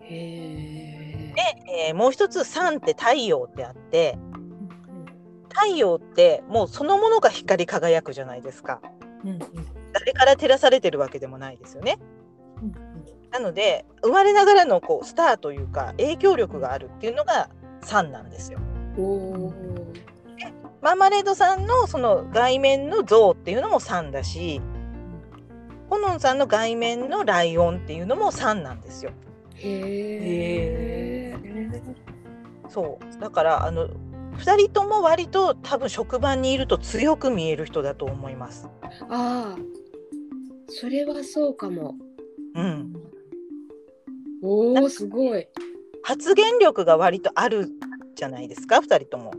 [0.00, 1.34] へえ。
[1.34, 1.42] で、
[1.88, 4.18] えーもう一つサンって太陽ってあって
[5.60, 8.80] 太陽ってもうそのものが光り輝くじゃないですか。
[9.92, 11.98] 誰から照らされてるわけでもないですよね。
[13.30, 17.50] なので生まれながらのこうスターというか影響力があるっていうのが
[17.82, 18.60] サンなんですよ。
[20.80, 24.62] マーマレードさんのその外面の象っていうのも3だし、
[25.90, 29.10] ホノンさんの外面のライオンっていうのも3なんですよ。
[29.56, 31.38] へえ。
[32.68, 33.88] そうだからあの
[34.38, 38.68] 2人とも割と多分職場にいると強く見える人だと思います。
[39.08, 39.58] ああ。
[40.68, 41.96] それはそうかも。
[42.54, 42.92] うん、
[44.42, 45.46] おお、すごい。
[46.02, 47.68] 発言力が割とある
[48.14, 49.32] じゃないですか2人とも。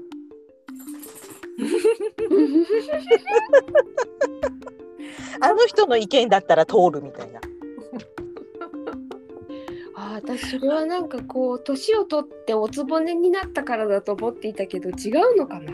[5.41, 7.41] あの人の意見だったら通るみたいな。
[10.09, 15.71] ああ、私それはなんかこう年を取っておつぼねになったからだと思っていたけど違うのかな？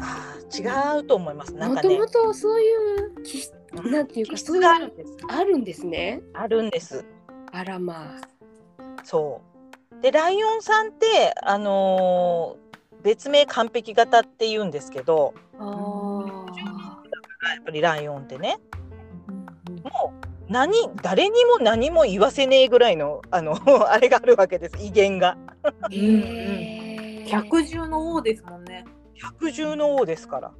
[0.00, 1.54] あー違うと思います。
[1.54, 2.74] もともとそうい
[3.16, 5.16] う気質うんなんていうかそういうがあるんです。
[5.28, 6.22] あるんですね。
[6.34, 7.04] あるんです。
[7.52, 8.20] あらまあ。
[9.02, 9.40] そ
[9.98, 10.02] う。
[10.02, 12.64] でライオンさんってあのー
[13.02, 16.24] 別名完璧型って言うんですけどあ
[17.54, 18.56] やっぱりライオンってね
[19.82, 23.58] もう何誰にも何も言わせねえぐらいのあの
[23.90, 25.36] あれがあるわけです威厳が。
[27.26, 28.84] 百獣の王ですもんね。
[29.14, 30.52] 百獣の王ですから。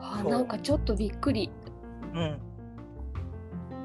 [0.00, 1.52] あーなんかちょっとびっくり。
[2.14, 2.40] うん。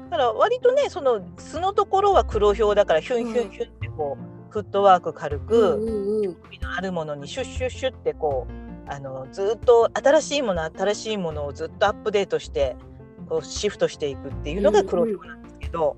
[0.08, 6.34] だから割とねその素のところは黒ひょうだからヒュンヒュンヒュンってこう、フットワーク軽く、うんうんうん。
[6.34, 12.74] 興味のあるものにシュッシュッシュッってこうあのずっと新しいもの新しいものをずっとアップデートして
[13.40, 15.96] シフトしていくっていうのが黒ひょうなんですけど、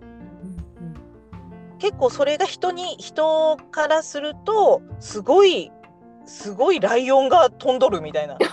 [1.78, 5.72] 結構それが人に人からするとすごい
[6.26, 8.36] すごいライオンが飛んどるみたいな。
[8.36, 8.50] 飛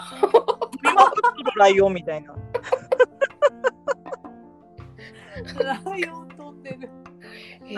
[0.81, 2.33] びまくってるライオンみたいな。
[5.63, 6.89] ライオン飛んでる。
[7.65, 7.75] へ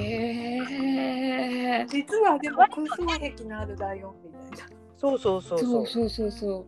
[1.82, 1.86] え。
[1.88, 4.76] 実はでも空想壁のあるライオンみたいな。
[4.96, 6.66] そうそうそうそそううそうそうそ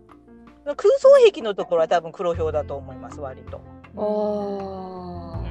[0.65, 0.75] う。
[0.75, 3.61] 空想壁のところは多分黒ひょうだと思います割と。
[3.97, 5.45] ああ。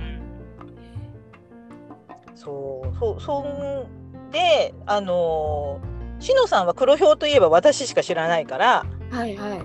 [2.35, 9.63] そうそうそんであのー、しのさんは黒ひょうといえば私しか知らないからはいはい。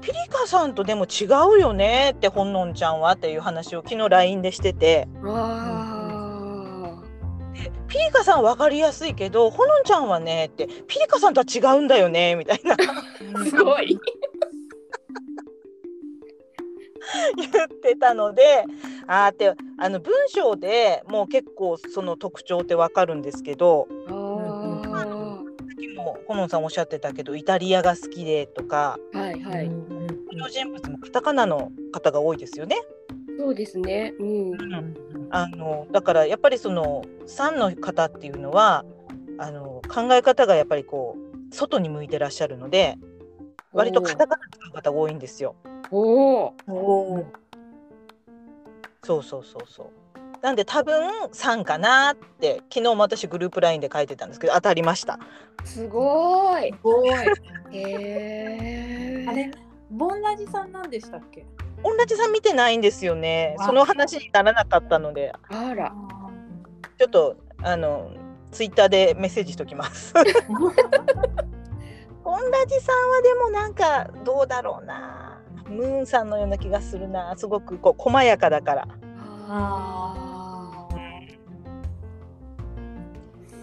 [0.00, 7.02] ピリカさんとでも違うよねってほんのんちゃんはっていう話を昨日 LINE でしててあ
[7.86, 12.76] ピリカさん分かりやすいけどほのんちゃんはねってピリカさんとは違うんだよねみたいなあ。
[13.44, 13.98] すごい。
[17.36, 18.64] 言ってたので
[19.06, 24.12] あーってあの文章でもう結構その特徴って分かるんですけどあ
[24.92, 25.00] あ。
[25.00, 29.68] さっきもほのんさんおっしゃってたけどイタリアが好きでとかはいはい。
[29.68, 32.76] 登場人物もカタカナの方が多いですよね。
[33.38, 34.14] そうですね。
[34.18, 34.94] うん。
[35.30, 38.84] あのだからやっぱりその3の方っていうのは
[39.38, 42.98] あの考え方がやっぱりこう外に向いてらっしゃるので
[43.72, 45.54] 割とカタカナ使う方が多いんですよ。
[45.90, 46.00] お
[46.46, 46.54] お。
[46.68, 47.26] おお。
[49.04, 49.90] そうそうそうそう。
[50.42, 55.18] なんで多分3かなって昨日も私グループ LINE で書いてたんですけど当たりました。
[55.64, 56.70] すごい。
[56.72, 57.08] すごい。
[57.72, 59.26] へえ。
[59.28, 59.50] あれ、
[59.90, 61.44] ボンラジさんなんでしたっけ？
[61.82, 63.54] オンラジさん見てないんですよね。
[63.58, 65.92] あその話にならなかったのであら。
[66.98, 68.10] ちょっとあの
[68.50, 70.12] ツイッターでメッセージしときます。
[72.30, 75.40] オンラジさんはでもなんかどうだろうな。
[75.68, 77.34] ムーンさんのような気がするな。
[77.36, 78.88] すごくこう細やかだから。
[79.48, 80.88] あ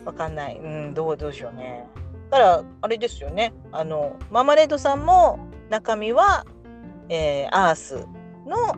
[0.03, 0.57] わかんない。
[0.57, 1.85] うん、どうどうしようね。
[2.29, 3.53] だからあれですよね。
[3.71, 5.39] あのマーマレードさんも
[5.69, 6.45] 中身は、
[7.09, 8.05] えーアース
[8.45, 8.75] の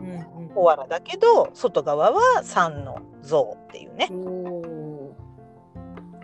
[0.54, 4.08] コアラだけど外側はサンの象っていうね。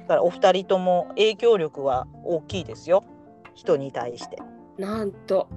[0.02, 3.02] だからお二人とも影響力は大きいですよ。
[3.56, 4.38] 人に対して。
[4.78, 5.48] なんと。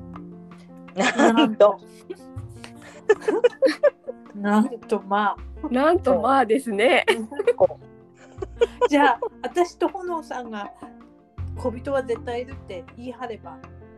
[0.95, 1.79] なんと。
[4.35, 7.05] なんとまあなんとまあですね。
[8.89, 10.71] じゃあ私と炎さんが
[11.57, 13.57] 小人は絶対いるって言い張れば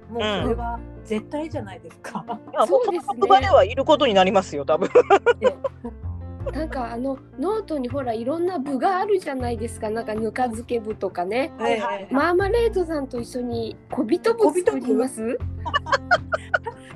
[0.09, 2.25] もうそれは絶対じゃないですか。
[2.51, 4.89] いやそうですねも職場ではいることになりますよ多分。
[6.53, 9.89] なんかあのノートにほらいろんな部があるじゃないですか。
[9.89, 11.51] なんかぬか漬け部とかね。
[11.57, 15.37] はいはいマーマレードさんと一緒に小人部作ります？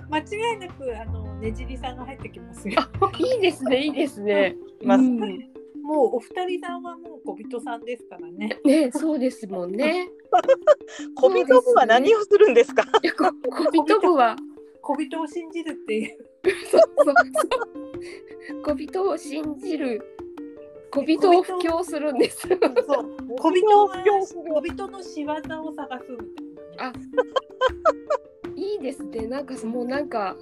[0.09, 2.75] 間違いなくあのねじりさんが入ってきますよ。
[3.19, 4.55] いいですね、いいですね。
[4.81, 5.19] いますうん
[5.83, 8.57] もうお二人さんはもう小人さんですからね。
[8.65, 10.09] ね、そうですもんね。
[11.15, 12.83] 小人部は何をするんですか？
[13.03, 13.29] いやこ
[13.71, 14.35] 小人部は
[14.81, 16.17] 小人を信じるっていう。
[16.71, 17.13] そうそうそ
[18.57, 20.01] う 小人を信じる
[20.91, 22.47] 小人を布教するんです。
[22.47, 22.59] そう
[23.39, 26.93] 小人が小人の仕業を探すみたいなね。
[26.93, 26.93] あ
[28.55, 29.27] いいですね。
[29.27, 30.35] なんかもうなんか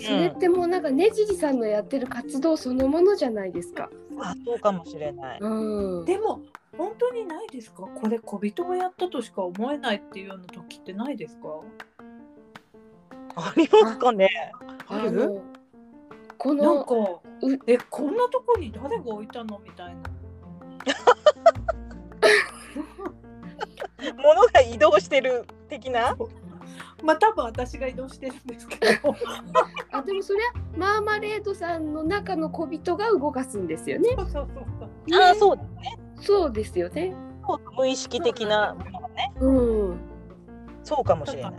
[0.00, 3.90] それってもうなんかねじりさんのやってる活動そのものじゃないですか。
[4.20, 5.38] あそうかもしれない。
[5.40, 6.04] うん。
[6.04, 6.42] でも
[6.76, 7.82] 本当にないですか？
[7.82, 11.48] これ小人がやったとしか思えないっていうような時ってないですか？
[13.36, 14.28] ありますかね。
[14.88, 15.40] ある？
[16.38, 19.58] このなんかうえこんなとこに誰が置いたの？
[19.64, 20.02] みたいな。
[24.22, 26.16] 物が移動してる的な？
[27.02, 29.14] まあ多分私が移動してるんですけど。
[29.92, 34.10] あでもそれはマーマレードさんの中の小人が動かすんですよね。
[34.16, 34.90] そうそうそうそう。
[35.20, 35.58] あそう
[36.20, 37.14] そうですよね。
[37.76, 39.32] 無意識的なものがね。
[39.40, 39.50] う
[39.92, 40.00] ん。
[40.82, 41.52] そうかもしれない。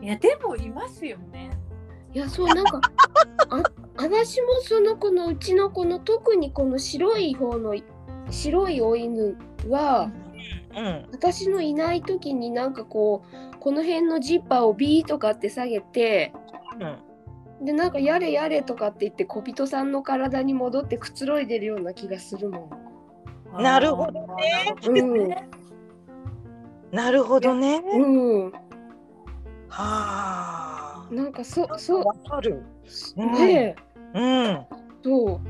[0.00, 1.50] いやでもいますよね。
[2.14, 2.80] いやそうなんか
[3.50, 3.62] あ
[3.96, 7.74] 私もその子のうちの子の特にこの白い方の
[8.30, 9.36] 白いお犬
[9.68, 10.10] は
[10.76, 11.08] うん。
[11.12, 13.22] 私のいない時になんかこ
[13.54, 16.32] うこの辺のジッパーをビーとかって下げて
[16.80, 16.84] う
[17.62, 17.66] ん。
[17.66, 22.70] でなんかやれやれとかって言って小人さんの体に戻ってくつろいでるような気がするも
[23.56, 23.62] ん。
[23.62, 24.26] なるほどね
[24.80, 25.48] あーなるほどね
[26.92, 27.82] なるほどね。
[27.84, 28.52] うん、
[29.68, 31.08] はあ。
[31.10, 32.62] なんかそそわかる。
[33.16, 33.74] ううん
[34.14, 34.66] うん。
[35.04, 35.40] そう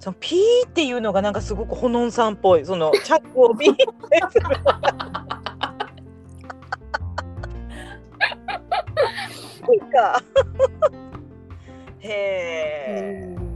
[0.00, 2.64] そのピーっていうのがなんかすごくほのんさんっぽい。
[2.64, 3.84] その チャックをピーって
[4.30, 4.46] する。
[9.98, 10.22] か。
[12.00, 13.47] へえ。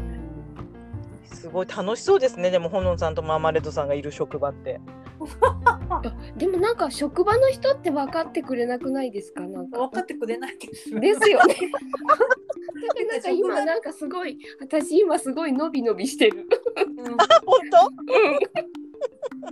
[1.45, 2.51] うんすごい楽しそうですね。
[2.51, 4.81] でもほのんさんとマーマレードさんがいる職場って。
[5.91, 6.03] あ
[6.37, 9.41] でもなんか職場の人って分かってくれなくないですか？
[9.43, 10.91] なんか分かってくれないです。
[10.99, 11.57] ですよね。
[13.11, 16.47] なんか今なんかすごい私今すごい伸び伸びしてる。
[16.77, 17.17] うん本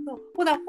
[0.07, 0.61] そうほらほ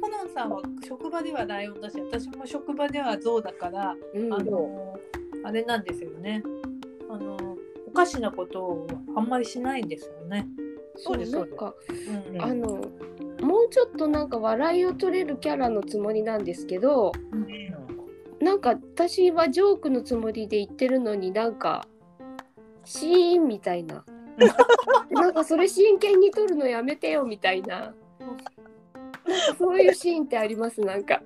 [0.00, 4.98] ほのんさんは職場ではライオンだし私も職場ではゾウだからうんあの
[5.44, 6.42] あれなんですよね
[7.08, 7.36] あの
[7.90, 8.86] おかしなことを
[9.16, 10.46] あんまりしないんですよね。
[10.96, 12.66] そうですなんかうんうんあの
[13.42, 17.12] もうちょっとなんか笑いを取れるキャラのつもりなんですけど
[18.38, 18.44] 当。
[18.44, 21.86] なんか私はジョークのつもりで言ってるのになんか
[22.84, 24.04] シーンみたいな
[25.10, 27.94] なんかそれ真剣に撮るのやめてよみたいななん
[28.36, 31.20] かそういうシーンってありますなんか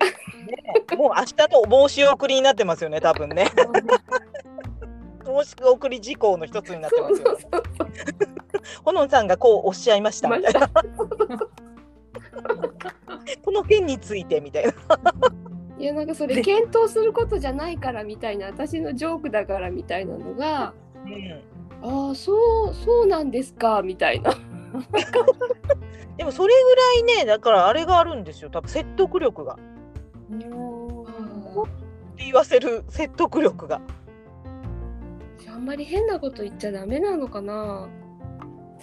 [0.97, 1.35] もう明日
[1.69, 3.01] の申し送りになってますよね。
[3.01, 3.47] 多分ね。
[5.25, 7.39] 申し送り事項の一つになってますよ、ね。
[8.83, 10.69] ほのんさんがこうおっしゃいましたみたいな。
[13.43, 14.73] この件についてみたいな。
[15.77, 20.73] いやなんかそれ検討することじゃないからみたいな私のジョークだからみたいなのが
[21.05, 24.33] うんああそうそうなんですかみたいな
[26.17, 28.49] でもそれぐらいね、だからあれがあるんですよ。
[28.49, 29.53] 多分説得力が。
[29.53, 29.57] っ
[32.17, 33.81] て言わせる説得力が。
[35.65, 37.89] あんまり変なこと言っちゃダメなのかな？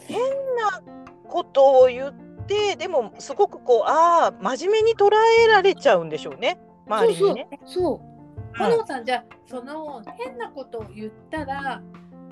[0.09, 0.83] 変な
[1.29, 2.13] ことを言っ
[2.47, 5.11] て、でもすごくこう、ああ、真面目に捉
[5.45, 6.59] えられちゃうんでしょうね。
[6.89, 7.49] 周りにね。
[7.65, 11.81] そうほのんさんじゃあその変なことを言ったら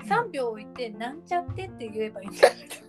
[0.05, 2.87] 3秒置いてなんちゃってって言えばいいんじゃないですか？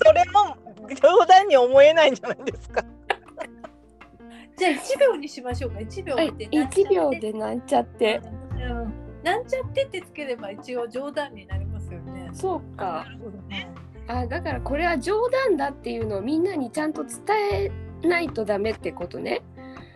[0.06, 0.56] それも
[0.94, 2.82] 冗談に思えないんじゃないですか。
[4.56, 8.41] じゃあ1秒にしましょうか1秒はい置いてなんちゃって1秒でなんちゃってうん
[9.22, 12.30] なんちゃってってつければ一応冗談になりますよね。
[12.32, 13.68] そうかるほどね。
[14.08, 17.70] あだからこれは冗談だっていうのをみんなにちゃんと伝
[18.02, 19.42] えないとダメってことね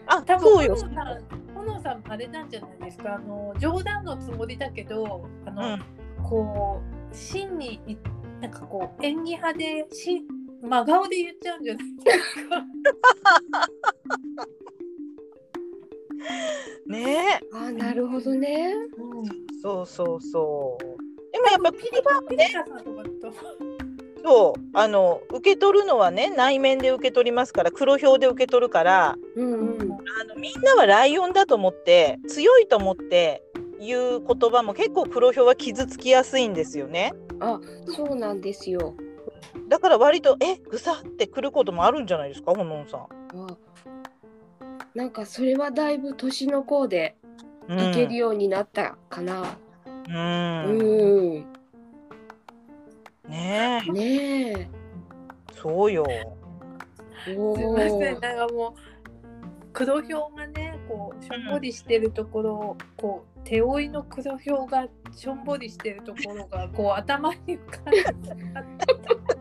[0.06, 0.76] あ、多そうよ。
[0.76, 3.16] 分ほのさん、ほのさんあれなんじゃないですか。
[3.16, 5.82] あの冗談のつもりだけど、あの、うん
[6.22, 6.80] こ
[7.12, 7.96] う真にい
[8.40, 10.22] なんかこう演技派でし
[10.62, 12.64] 真顔で言っちゃうんじゃないですか。
[16.86, 18.74] ねあなるほどね。
[19.62, 21.32] そうそうそう。
[21.32, 23.66] でもやっぱピリカピリカさんとかと
[24.22, 29.92] そうあの受け取るのはね内面で受け取りますから黒表で受け取るからうんうん。
[29.92, 33.42] あのみんなはライオンだと思って強いと思って
[33.80, 37.12] 言う言葉も結構黒表は傷つきやすいんですよね。
[37.40, 38.94] あそうなんですよ。
[39.68, 43.00] だから割とえぐさってくることもあるんじゃないですかほのんさん。
[43.00, 43.56] あ
[44.97, 47.16] なんかそれはだいぶ年の子で
[47.68, 49.59] うんいけるようになったかな。
[50.09, 51.47] ううんん。
[53.28, 54.68] ねえねえ。
[55.53, 56.07] そうよ。
[57.36, 69.36] おすみませんーなんかもう黒表がねこうしょんぼりしてるところをこう手負いの黒表がしょんぼりしてるところがこう頭に浮かんで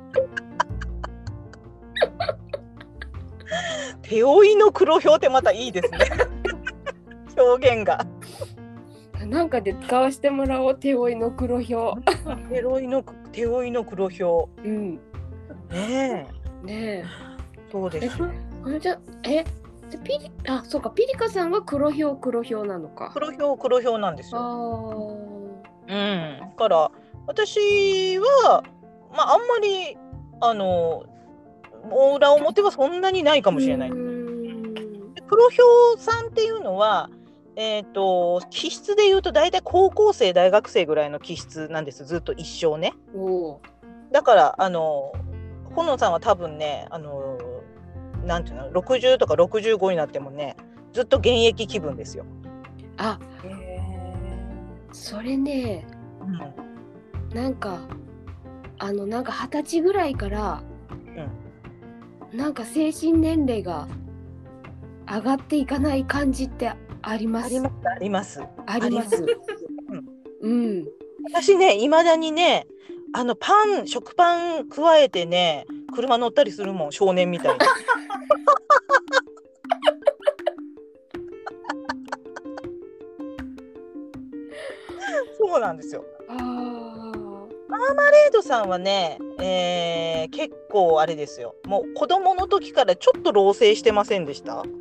[4.01, 5.99] 手負いの黒表ってまたいいですね。
[7.37, 8.05] 表現が。
[9.25, 11.73] なんかで使わせてもらおう手負いの黒表。
[12.49, 14.23] 手負いの手負いの黒表。
[14.63, 14.95] うん。
[14.95, 16.27] ね
[16.63, 16.65] え。
[16.65, 17.05] ね
[17.71, 18.19] そうです？
[18.19, 18.29] よ。
[18.67, 18.79] え。
[18.79, 19.43] じゃえ
[19.89, 23.11] でピリあそうかピリカさんは黒表黒表なのか。
[23.13, 25.17] 黒表黒表なんですあよ。
[25.87, 26.39] ーうん。
[26.39, 26.91] だから
[27.27, 28.63] 私は
[29.15, 29.97] まああんまり
[30.41, 31.03] あの
[31.91, 33.89] 裏表はそんなにないかもしれない。
[33.89, 37.09] うーん黒表さんっていうのは。
[37.57, 42.93] えー、と気質でいうと大体高校生大学生ぐらいの気質なんですずっと一生ね
[44.11, 45.13] だからあの
[45.73, 47.37] ほのさんは多分ねあの
[48.25, 50.57] なんていうの60とか65になってもね
[50.91, 52.25] ずっと現役気分ですよ。
[52.97, 53.81] あへ
[54.91, 55.85] それね
[56.21, 57.79] うんなんか
[58.79, 60.61] あのなんか二十歳ぐらいから、
[62.33, 63.87] なんか精神年齢が
[65.07, 66.71] 上がっていかない感じって
[67.01, 67.45] あります？
[67.45, 69.25] ありますあります。
[70.41, 70.85] うん
[71.31, 72.67] 私ねいまだにね
[73.13, 77.59] あのパン食パン加えてね車乗ったりするもん少年みたいに。
[85.37, 86.03] そうなんですよ。
[86.27, 91.55] あーレイドさんはね、えー結構あれですよ。
[91.65, 94.63] もう子供の時からちょっと老成してませんでした？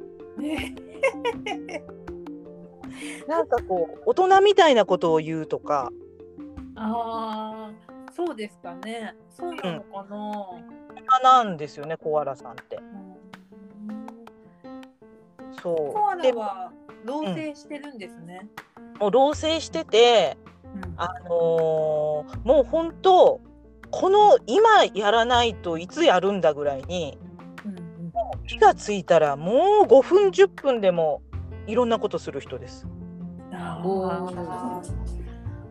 [3.28, 5.90] なんかこう大人みたいなことを言うとか、
[6.76, 7.72] ああ
[8.12, 10.04] そうですかねそうなのか
[11.22, 12.76] な、なんですよね、コアラさんって。
[12.76, 12.94] うん
[15.62, 16.22] そコアう。
[16.22, 16.72] でラは
[17.04, 18.46] 老成してるんですね。
[18.98, 20.53] もう老成してて、うん
[20.96, 23.40] あのーもう本当
[23.90, 27.18] この今やらないといつやるんだぐらいに
[27.64, 31.22] うん気がついたらもう5分10分でも
[31.66, 32.86] いろんなことする人です。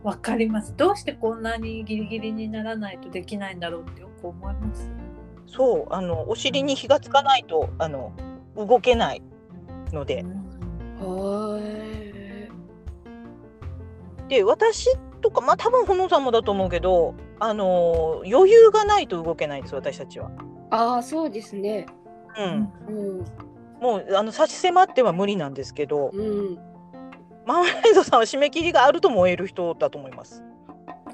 [0.03, 0.75] わかります。
[0.75, 4.91] どうしてこんなにギリギリにならないとできないんだろうってよく思います。
[5.47, 8.11] そうあのお尻に火がつかないとあの
[8.55, 9.21] 動けない
[9.91, 10.23] ので。
[10.99, 12.12] はーい
[14.27, 14.87] で私
[15.21, 20.31] とかまあ多分ほのさんもだと思うけどあのー余裕がないと動けないです私たちは。
[20.71, 21.85] ああそうですね。
[22.37, 23.25] うん、うん。
[23.81, 26.55] もうあの差し迫っては無理なんですけどうん。
[27.45, 30.43] マーマレードさんは締め切りがあると燃える人だと思います。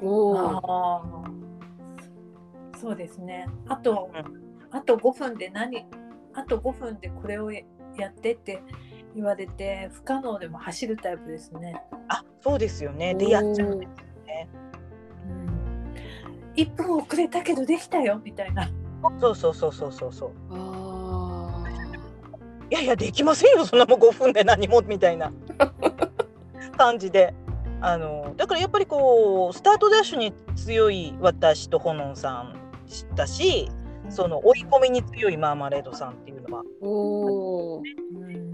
[0.02, 1.02] おお
[2.80, 3.48] そうですね。
[3.68, 4.40] あと、うん。
[4.72, 5.86] あと5分で何
[6.34, 7.64] あと5分でこれをや
[8.10, 8.62] ってって
[9.16, 11.82] 言われて不可能でも走るタイプですね。
[12.08, 13.14] あそうですよね。
[13.16, 13.72] でやっちゃう。
[13.72, 13.88] うん、
[16.56, 18.70] 1分遅れたけどできたよみたいな。
[19.20, 20.32] そうそうそうそうそうそう。
[20.52, 21.64] あ
[22.72, 25.32] いやいやできませんよそんなもん5分で何もみたいな
[26.78, 27.34] 感じで。
[27.82, 32.54] あのだからやっぱりこうスタートダッシュに強い私とほのんさん
[33.16, 33.70] だし
[34.10, 38.49] その追い込みに強いマーマレードさんっていうのはーおおうん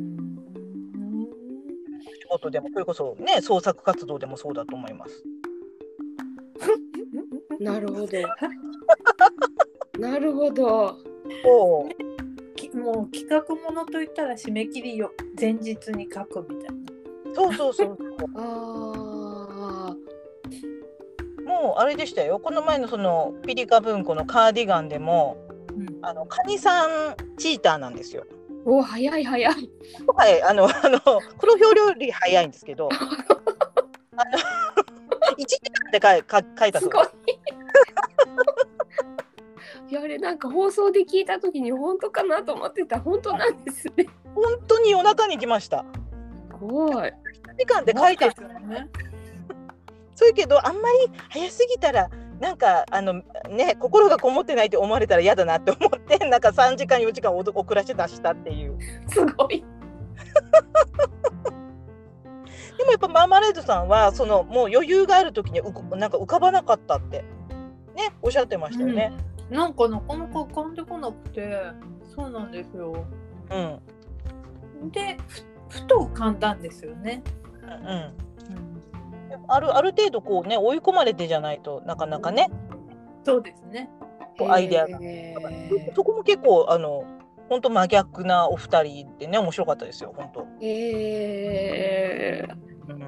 [2.25, 5.23] 仕事でもそれこそね創作活動でもそうだと思います。
[7.59, 8.07] なるほど。
[9.99, 10.97] なるほど。
[11.43, 12.55] そう。
[12.55, 17.35] きもう企画ものといったら締め切りよ前日に書くみたいな。
[17.35, 17.97] そうそうそう。
[18.35, 19.95] ああ
[21.45, 22.39] もうあれでしたよ。
[22.39, 25.37] この前のそのピリカ文庫のカーディガンでも
[25.69, 25.99] うん。
[26.01, 28.25] あのカニさんチーターなんですよ。
[28.65, 29.69] お早い早い
[30.15, 30.99] はい、あの、あの、
[31.37, 32.89] 黒表より早いんですけど。
[34.17, 34.37] あの、
[35.37, 37.07] 一時間って書い、か、書いたすごい。
[39.87, 45.85] いやあれなんか放送で聞いた時に本当かなと思ってた本当なんですね本当に夜中に来ました。
[46.49, 47.13] すごい。
[47.57, 48.89] 時間で書いてるそうですよね。
[50.15, 52.09] そうやけどあんまり早すぎたら
[52.39, 58.77] なんかあのね心がこもってないって思われたら嫌だなって思って なんか3時間4時間遅遅らせて出したっていう
[59.07, 59.63] すごい。
[62.77, 67.23] でもやっぱマーマレードさんはそのもう余裕がある時にうこなんか浮かばなかったって
[67.95, 69.13] ねおっしゃってましたよね。
[69.29, 71.61] うんなんかなかなか浮かんでこなくて、
[72.15, 73.05] そうなんですよ。
[73.51, 77.21] うん、で、ふふと浮かんだんですよね。
[77.63, 78.13] うんうん
[79.47, 82.49] あるある程度こうね追い込まれてじゃないとなかなかね
[83.23, 83.89] そうですね。
[84.37, 84.99] こうアイデアが
[85.95, 87.05] そこも結構あの
[87.49, 90.47] 本当真逆なお二人でね面白かったですよ本当。
[90.61, 93.03] へーうん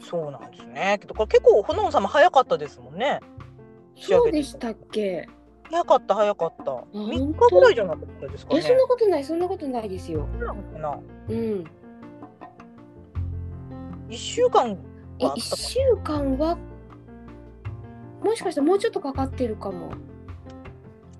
[0.00, 0.98] そうなんですね。
[1.00, 3.20] けどこれ結構ほのんさんも早かったですもんね。
[3.96, 5.28] そうでしたっけ？
[5.68, 6.64] 早かった早かった。
[6.64, 8.62] 本3当日ぐらいじゃなかったですかね。
[8.62, 10.28] そんなことないそんなことないですよ。
[11.28, 11.64] うん。
[14.08, 14.78] 一週間
[15.18, 16.56] えはあっ一週間は
[18.22, 19.90] もしかしたらもうちょっとかかってるかも。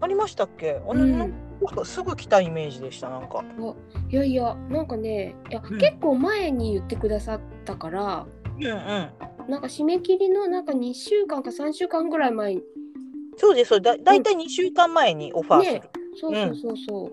[0.00, 0.80] たありましたっけ？
[0.88, 1.24] あの、うんな
[1.72, 3.42] んかすぐ来たイメージでしたなんか。
[4.10, 8.26] いやいやなんかねいや、うん結構前に言ってくださったから
[8.58, 8.72] うんうん。
[9.48, 12.62] なんか締め切りのなんか2週間か3週間ぐらい前に
[13.38, 15.74] そうですそうだだいたい2週間前にオファーする。
[15.80, 15.82] ね
[16.18, 17.10] そうそうそうそ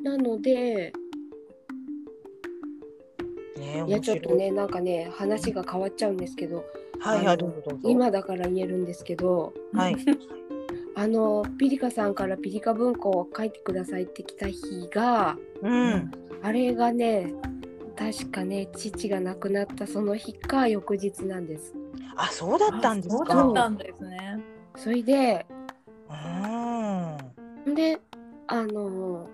[0.00, 0.02] う。
[0.02, 0.92] なので
[3.60, 6.64] ねいやちょっとねなんかね話が変わっちゃうんですけど
[6.98, 7.88] はいはいどうぞどうぞ。
[7.88, 9.96] 今だから言えるんですけどはい。
[10.96, 16.10] あのピリカさんからピリカ文庫を書いてくださいって来た日がうん。
[16.42, 17.32] あれがね
[17.96, 21.74] 確かね父が亡くなったその日か翌日なんです。
[22.16, 23.34] あそうだったんですそうか。
[23.34, 24.42] だったんですね。
[24.76, 25.46] それで
[27.66, 27.74] うん。
[27.74, 27.98] で
[28.48, 29.28] あの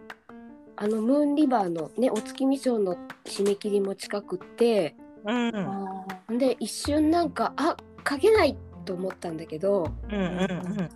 [0.76, 5.48] あのムーンリバーのねお月見賞の締め切りも近くってうん。
[5.48, 7.76] うんあで一瞬なんかあ
[8.08, 10.90] 書けないと思ったんだけどうんうん。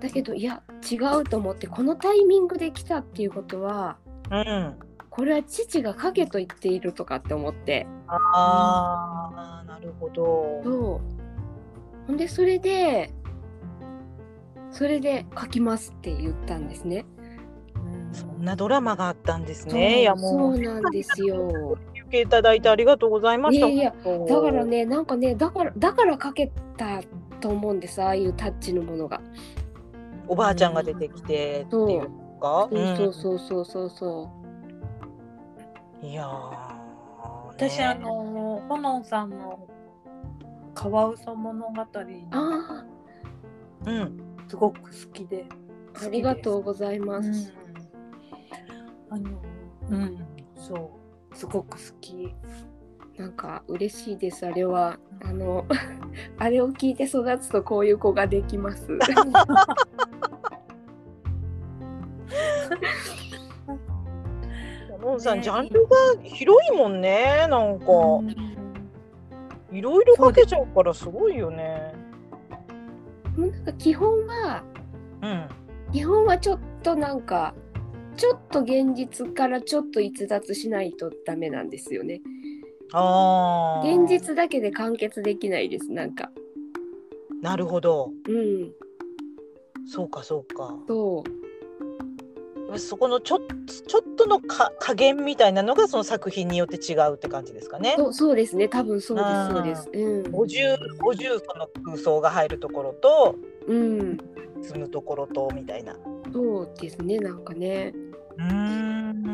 [0.00, 3.96] だけどいや違うと思ってこのタイミングで来たっていうことは
[4.30, 4.74] うん。
[5.08, 10.60] これは父が書けと言っているとかって思ってああ、なるほど。
[10.62, 13.10] そうほんでそれで
[14.70, 17.06] それで書きますって言ったんですね。
[18.12, 20.00] ーそんなドラマがあったんですそうね。
[20.00, 21.78] いやもそううなんですよ。
[21.92, 23.66] 受けいただいてありがとうございました。
[23.66, 23.92] いや
[24.28, 24.64] だから。
[24.64, 27.00] ねなんかねだからだから書けた
[27.40, 29.20] と思うんですああいうタッチのものが。
[30.28, 32.68] おばあちゃんが出てきてっていうか。
[32.70, 34.30] そうそうそうそうそ
[36.02, 36.76] うんいやー。
[37.48, 39.66] 私ねあのほのんさんの
[40.74, 41.86] カワウソ物語う。
[42.32, 42.84] あ
[43.86, 44.20] うん。
[44.48, 45.46] すごく好きで。
[45.94, 47.54] あありがとうございまうす。
[49.10, 49.14] ん。
[49.14, 49.30] あの
[49.90, 50.26] うん
[50.56, 50.90] そ
[51.32, 52.34] うすごく好き。
[53.16, 55.64] なんか嬉しいですあれはあの
[56.36, 58.86] あれを聞いて育つとこういう子ができます。
[65.06, 67.46] のんさん、ねジャンルが広いもんね。
[67.48, 68.56] なんか、うん
[69.72, 71.92] いろいろかけちゃうからすごいよね。
[73.36, 74.62] もうなんか基本は
[75.22, 75.48] うん。
[75.92, 77.54] 基本はちょっとなんか
[78.16, 82.20] ちょっと現実からちょっと逸脱しないとダメなんですよね。
[82.92, 83.88] ああ。
[83.88, 86.30] 現実だけで完結できないですなんか。
[87.42, 88.10] なるほど。
[88.28, 88.72] うん
[89.88, 90.74] そうか、そうか。
[90.88, 93.38] そうそこのちょっ
[93.86, 97.94] ちょっとのか加減みたいなのがその作品によって違うって感じですかね。
[97.96, 99.90] そうそうですね多分そうですそうです。
[99.92, 103.36] うん50、50その空想が入るところと
[103.68, 104.18] うん
[104.62, 105.96] 積むところとみたいな。
[106.32, 107.94] そうですねなんかね。
[108.38, 109.24] うーん。
[109.24, 109.32] うー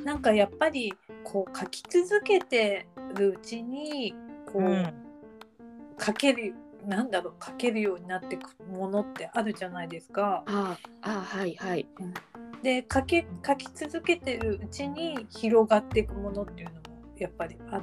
[0.00, 0.04] ん。
[0.04, 4.14] なんかやっぱりこう書き続けてるうちに
[4.46, 4.92] こう、うん。
[6.00, 6.54] 書ける
[6.86, 10.42] なんだろう書けるようになっていくものってあるじゃないですか。
[10.46, 11.86] ああはいはい。
[12.62, 16.80] で書け書き続けてるうちに広がっていくものっていうのも
[17.18, 17.82] やっぱりあっ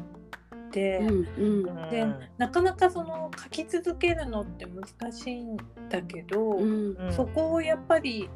[0.72, 1.28] て、うん。
[1.68, 1.90] うん。
[1.90, 2.06] で
[2.38, 5.56] なかなかその書き続けるのって難しいん
[5.90, 6.98] だけど、うん。
[6.98, 7.14] うん。
[7.14, 8.30] そこをやっぱり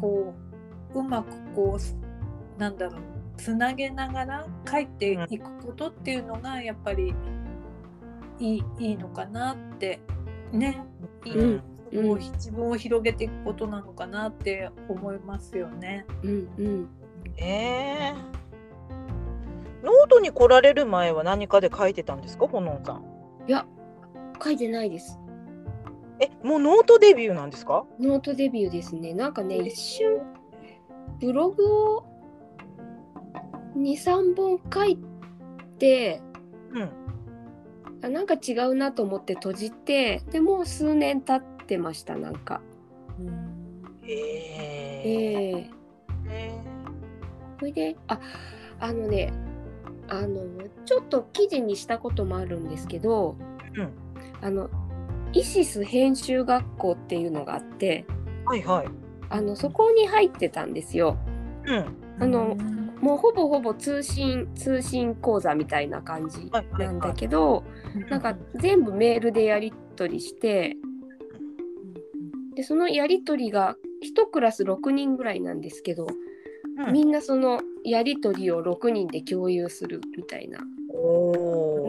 [0.00, 0.34] こ
[0.94, 3.00] ううまくこうなんだろう
[3.36, 7.14] つなげながら書いていくことっていうのがやっぱり
[8.38, 10.00] いいいいのかなって
[10.52, 10.84] ね
[11.24, 16.06] いい、うんうんこう自分を広げていくことなのかなって思いますよね。
[16.22, 16.88] うんうん。
[17.36, 18.40] えー
[19.82, 23.04] ノートに来られる前は何かで書いてたんですか、ほのんさん。
[23.48, 23.66] いや
[24.42, 25.18] 書いてないです。
[26.20, 27.84] え、もうノートデビューなんですか？
[27.98, 29.14] ノートデビューですね。
[29.14, 30.20] なんかね一瞬
[31.20, 32.04] ブログを
[33.76, 34.98] 23本書い
[35.78, 36.20] て
[36.72, 36.90] うん。
[38.02, 42.60] あなんか違うなと思って閉じてでもう数年経ってましたなんか。
[44.02, 45.02] へえ。
[45.04, 45.70] ええ
[46.28, 46.52] へ
[47.58, 48.18] それであ
[48.78, 49.32] あのね
[50.08, 50.42] あの
[50.86, 53.36] ちょっと記事にしたこともあるんですけど、
[53.76, 53.92] うん
[54.42, 54.70] あの
[55.32, 58.88] イシス編集学校っていうのがあってーはいはい。
[59.28, 61.16] あのそこに入ってたんですよ。
[61.64, 61.96] うん。
[62.18, 62.56] あの
[63.00, 67.64] もうほぼほぼ通信通信講座みたいな感じなんだけど、
[68.10, 70.76] なんか全部メールでやり取りして
[72.54, 76.30] でそのやり取りが1クラス6人ぐらいなんですけど、うん
[76.92, 80.60] みんなそのやり取りを6人で共有するみたいな
[80.94, 81.32] おお。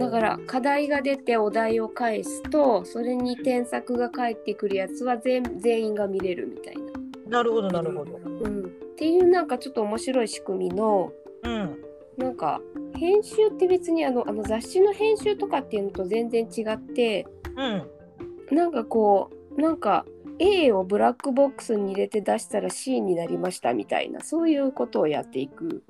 [0.01, 8.17] だから課題が出てお題を返すとそれに添削が返ってくるやつは全全員が見れるみたいな、なるほどなるほど。
[8.17, 11.11] うん、っていうなんかちょっと面白い仕組みの
[11.43, 11.77] うん。
[12.17, 12.61] なんか
[12.93, 17.25] 編集って別にあのあの雑誌の編集とかっていうのと全然違って
[17.55, 18.55] うん。
[18.55, 20.05] なんかこうなんか
[20.39, 25.83] A をブラックボックスに入れて出したら C になりましたみたいなそういうことをやっていく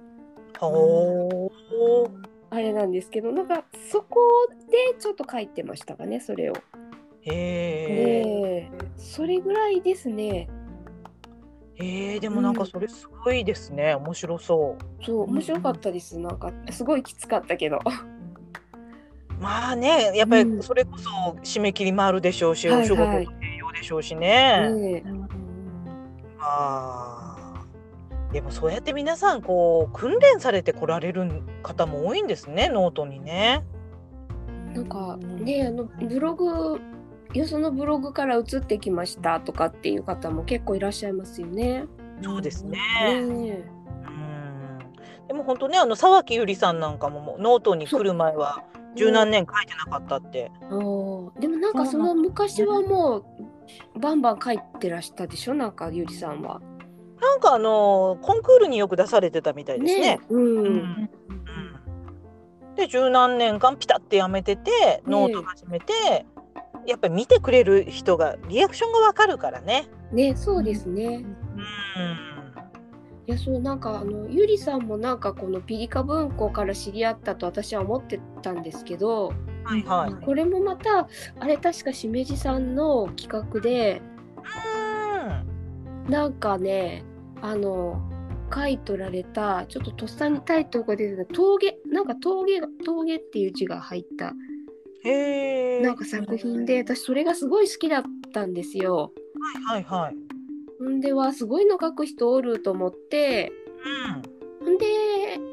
[0.60, 2.31] ほー。
[2.52, 4.20] あれなんですけどなんかそこ
[4.70, 6.54] でちょっと書いてましたかねそれを。
[7.22, 7.32] へえ。
[7.32, 10.50] ええそれぐらいですね。
[11.76, 13.96] へえ、でもなんかそれすごいですね。
[13.96, 15.06] 面白そう。
[15.06, 16.20] そう面白かったです。
[16.20, 17.80] なんかすごいきつかったけど。
[19.40, 21.10] まあね、やっぱりうんそれこそ
[21.42, 24.70] 締め切りもあるでしょうし、はいお仕事もはい重要でしょうしね。
[24.70, 25.04] ね
[26.40, 27.11] あー
[28.32, 33.64] でもそうやって皆さんこう訓練されてこられる方も多いんですね、ノートにね。
[34.72, 36.80] えなんかねあのブログ
[37.34, 41.86] よそのブログから移ってきましたとかっていう方も結構いらっしゃいますよね。
[42.22, 42.78] そうですね。
[43.22, 43.64] ね
[44.06, 44.80] うん。
[45.28, 48.64] でも本当ね、あの沢木ゆりさんなんかももうノートに来る前は
[48.96, 50.52] 十何年書いてなかったって。
[50.72, 53.18] えおーでもなんかその昔はも
[53.96, 56.62] うバンバン書いてらしたでしょなんかゆりさんは。
[57.22, 60.20] なんかあのコンクールによく出されてたみたいですね。
[60.22, 60.66] えうん。
[60.66, 61.10] うん
[62.76, 66.26] で十何年間ピタってやめててノート始めて、
[66.88, 69.90] やっぱり見てくれる人がリアクションがわかるからね。
[70.12, 71.06] ねそうですね。
[71.06, 71.26] うん。
[73.28, 79.32] いやそうなんかあのゆりさんもなんかこのピリカ文庫から知り合ったと私は思ってたんですけど
[79.64, 80.26] はいはい。
[80.26, 81.08] これもまた
[81.40, 84.02] あれ確かしめじさんの企画で
[86.10, 87.04] なんかね
[87.42, 88.02] あの
[88.54, 94.34] 書いとられたちょっととっさにタイトルが出てた峠なんか峠が峠っていう字が入った
[95.04, 95.82] へえ。
[95.82, 99.14] なんか作品で私それがすごい好きだったんですよ。
[99.66, 100.84] はいはい。
[100.84, 103.52] んではすごいの書く人おると思って
[104.64, 104.76] うん。
[104.76, 104.86] んで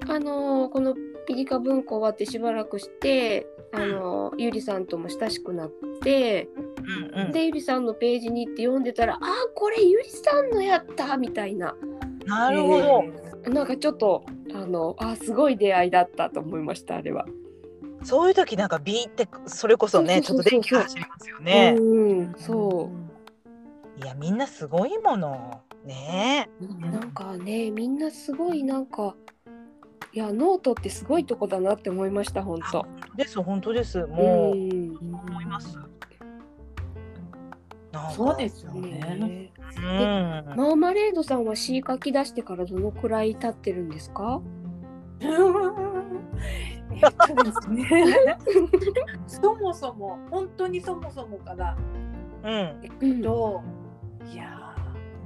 [0.09, 0.95] あのこの
[1.26, 5.71] ピリカ文庫終わってしばらくしてあのゆりさんとも親しくなっ
[6.03, 6.49] て、
[7.14, 7.33] うんうん。
[7.33, 11.77] でゆりさんのページに行って読んでたら「あこれゆりさんのやった!」みたいな
[12.27, 13.51] なるほど。
[13.51, 17.27] なんかちょっとあのあすごい出会いだったと思いましたあれは。
[18.05, 21.77] そういう時なんかビーってそれこそねちそうそうそうそうょっと電気が走りますよね。
[21.79, 22.91] うんそ
[24.03, 25.61] いやみんなすごいもの。
[25.85, 29.16] ねうなんかねみんなすごいなんか
[30.12, 32.86] いやノートってすごいとこだなって思いました本当。
[33.14, 33.22] え。
[33.22, 33.99] です本当です。
[34.07, 34.96] もううん
[35.28, 35.78] 思います。
[38.14, 38.90] そうですよね。
[39.18, 39.84] ねうん。
[40.57, 44.40] マーマレードさんは詩書き出してからどのくらい経ってるんですか？
[45.20, 47.01] えっ
[47.36, 47.86] とですね
[49.26, 51.76] そもそも本当にそもそもから
[52.44, 52.90] うん。
[53.01, 53.61] うんと
[54.32, 54.74] いや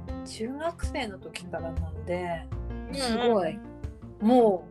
[0.07, 2.45] ー中学生の時からなんで
[2.93, 3.59] すごい。
[4.23, 4.65] も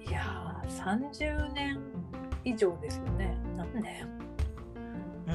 [0.00, 1.78] ういやー30年
[2.44, 4.08] 以上ですよね何年
[5.26, 5.34] うん。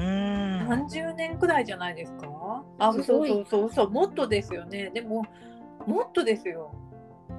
[0.68, 2.64] 30年くらいじゃないですか？
[2.78, 5.24] あそうそうそうそうもっとですよねでも
[5.86, 6.74] もっとですよ、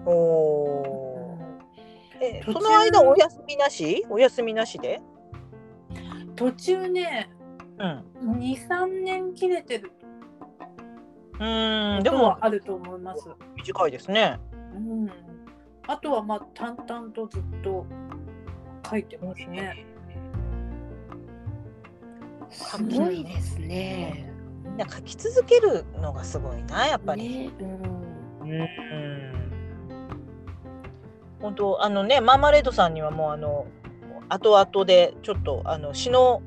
[0.05, 2.23] おおー。
[2.23, 4.05] えその間お休みなし？
[4.09, 5.01] お休みなしで？
[6.35, 7.29] 途中ね
[7.79, 7.85] う
[8.27, 8.31] ん。
[8.37, 9.91] 23年切れてる
[11.39, 11.43] う
[11.99, 12.03] ん。
[12.03, 14.39] でもでもあると思います、短いですね。
[14.75, 15.09] うん、
[15.87, 17.85] あとはまあ淡々とずっと
[18.89, 19.85] 書いてますね
[22.49, 24.31] すごいですね。
[24.63, 27.47] みんな書き続けるのがすごいなやっぱり。
[27.47, 27.63] ねう
[28.45, 29.35] んうん。
[31.41, 33.67] 本当あのねマーマレードさんにはもうあの
[34.29, 36.41] 後々でちょっとあの詩の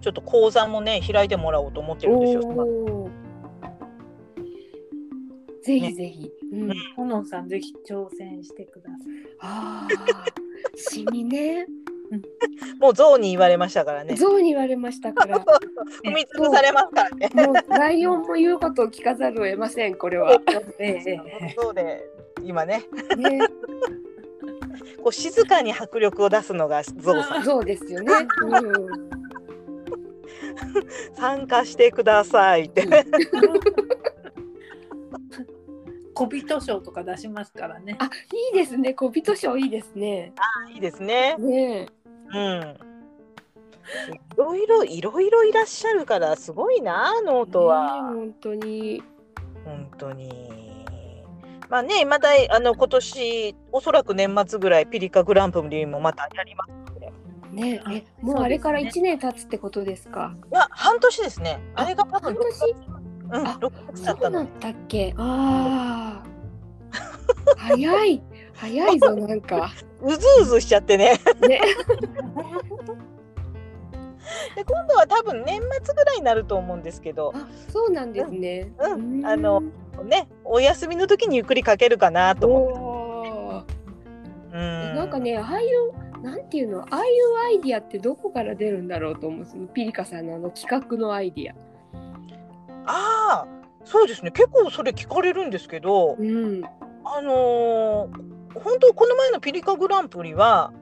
[0.00, 3.10] ちょっと講座もね開いてもらおうと思ってるんですよ。
[5.62, 6.30] ぜひぜひ。
[6.52, 7.26] うん、ほのん。
[7.26, 7.48] さん。
[7.48, 8.96] ぜひ挑戦してください。
[9.40, 10.24] ああ、
[10.76, 11.66] シミね。
[12.80, 14.14] もう象に言われましたからね。
[14.14, 15.38] 象に言われましたから。
[15.40, 17.30] 踏み潰されますからね。
[17.34, 19.94] もうライオンも言うことを聞かざるを得ません。
[19.94, 20.40] これは。
[20.78, 22.02] ええええそうで
[22.42, 22.84] 今ね
[23.16, 23.40] ね、
[25.02, 27.42] こう静かに迫力を出すのが象さん。
[27.42, 28.12] 象ですよね。
[28.42, 29.10] うん。
[31.14, 32.86] 参加してくださいって。
[36.18, 37.96] 小人賞とか出しますからね。
[38.00, 38.08] あ、い
[38.52, 38.92] いですね。
[38.92, 40.32] 小人賞いいですね。
[40.74, 41.36] いいですね。
[41.38, 41.86] ね
[42.34, 42.78] うん。
[44.34, 49.02] いろいろいろいろいらっしゃるからすごいなノートは、ね本当に。
[49.64, 50.84] 本当に。
[51.68, 57.12] まあねまたあの今年おそらく年末ぐらいピリカグランプリもまたやりますので。
[57.52, 60.34] ね、あえ、もうあれから一年経つってことですか？
[60.52, 61.60] いや半年ですね。
[61.74, 62.74] あれが多分半年？
[63.30, 64.60] うんあ6月だったのそうだっ。
[64.60, 65.14] たっけ。
[65.16, 66.28] ああ。
[67.56, 68.22] 早い。
[68.54, 69.72] 早いぞ、なんか。
[70.02, 71.20] うずうずしちゃってね。
[71.48, 71.60] ね。
[74.56, 78.72] で今度は多分年末ぐらいになると思うんですけど、あ、そうなんですね。
[78.78, 79.62] うんあの
[80.04, 83.78] ねお休みの時にゆっくり書けるかなとお思って。
[84.56, 89.46] んなんかね、ああいう、なんていうの、ああいうアイディアってどこから出るんだろうと思う。
[89.46, 91.54] そのピリカさんのあの企画のアイディア。
[92.88, 93.46] ああ
[93.84, 96.62] そうですね結構それ聞かれるんですけど、うん。
[97.04, 100.72] あのー本当この前のピリカグランプリは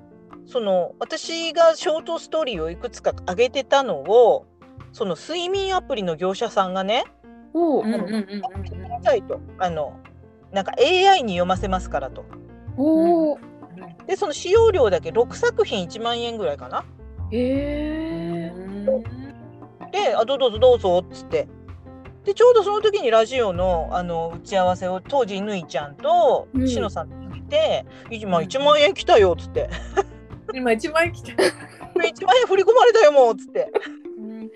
[0.47, 4.47] その私がショートストーリーをいくつか上げてたのを
[4.93, 7.05] その睡眠アプリの業者さんがね
[7.53, 9.99] おおうんうんうんうんいとあの
[10.53, 12.25] なんか AI に読ませますからと
[12.77, 13.39] おお。
[14.07, 16.85] でその使用料だけ6作品1万円ぐらいかな
[17.33, 18.53] へえ。
[19.93, 21.49] であどうぞどうぞっつって
[22.27, 29.71] でちょうどその時にラジオのあの打ち合わせを当時ぬいちゃんとうんしのさんと見て「今1万円来たよ」っつって
[30.53, 31.33] 今一番来た。
[31.95, 33.71] 「1万円振り込まれたよもう」っつって
[34.19, 34.53] うんで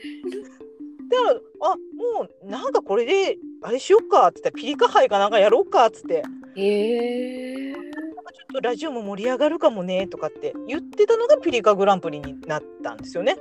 [1.60, 6.24] あもうなんかこれであれしよっかっつってピリカ杯かなんかやろうかっつって
[6.56, 7.72] へえ。
[7.72, 7.82] なん
[8.24, 13.36] かちょっとラジオも盛り上がるかもねとかって言ってたのがピリカグランプリになったんですよね。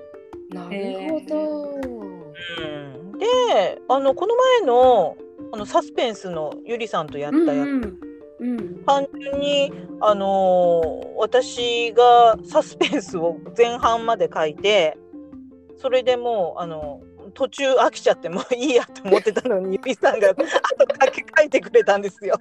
[0.51, 1.79] なるほど。
[1.79, 5.17] うん、であのこの前の
[5.51, 7.99] あのサスペンスのゆりさんとやったやつ、うん
[8.39, 8.83] うん。
[8.85, 14.97] 単純に、あのー私がサスペンスを前半まで書いて
[15.77, 17.01] それでもう、あの
[17.33, 20.45] 途中飽きちゃってもういいやと思ってたのにゆりさんが後
[21.05, 22.35] 書き書いてくれたんですよ。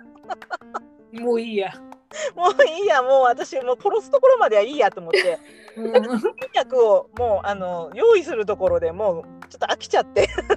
[1.12, 1.72] もういいや。
[2.34, 5.38] もういいやもう私もう殺すところまではいいやと思って
[5.76, 5.92] うん
[6.54, 10.54] 役をもうあの用意するところでもうちょっと飽きちゃってそれで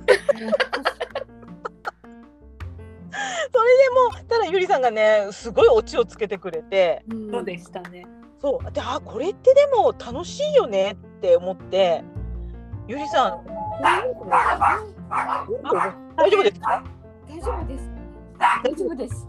[3.89, 7.03] もうただゆりさんがねすごいオチをつけてくれて。
[7.09, 8.05] うんそうでしたね。
[8.41, 12.03] そうであこれってでも楽しいよねって思って
[12.87, 13.45] ゆりさん
[16.17, 16.83] 大丈夫ですか？
[17.27, 17.91] 大丈夫です。
[18.63, 19.27] 大丈夫です。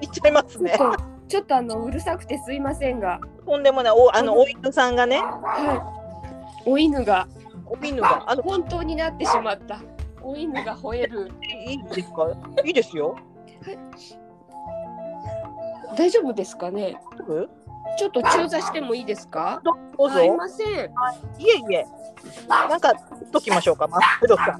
[0.00, 0.78] 言っちゃいますね。
[1.28, 3.92] ちょっと、あのうるさくてすいませんが、とんでもない。
[3.92, 5.18] おあのお犬さんがね。
[5.20, 5.74] は
[6.64, 6.70] い。
[6.70, 7.28] お犬が。
[7.66, 8.24] お犬が。
[8.26, 9.80] あの本当になってしまった。
[10.22, 11.30] お犬が吠える。
[11.42, 12.28] いいですか？
[12.64, 13.16] いいですよ。
[15.96, 16.96] 大丈夫ですかね？
[17.98, 19.60] ちょっと中座してもいいですか？
[19.64, 20.66] どどうぞ、すいません。
[20.66, 20.70] い。
[21.50, 21.86] えいえ。
[22.48, 22.94] なんか
[23.32, 23.86] ときましょうか。
[23.86, 24.58] まあどうか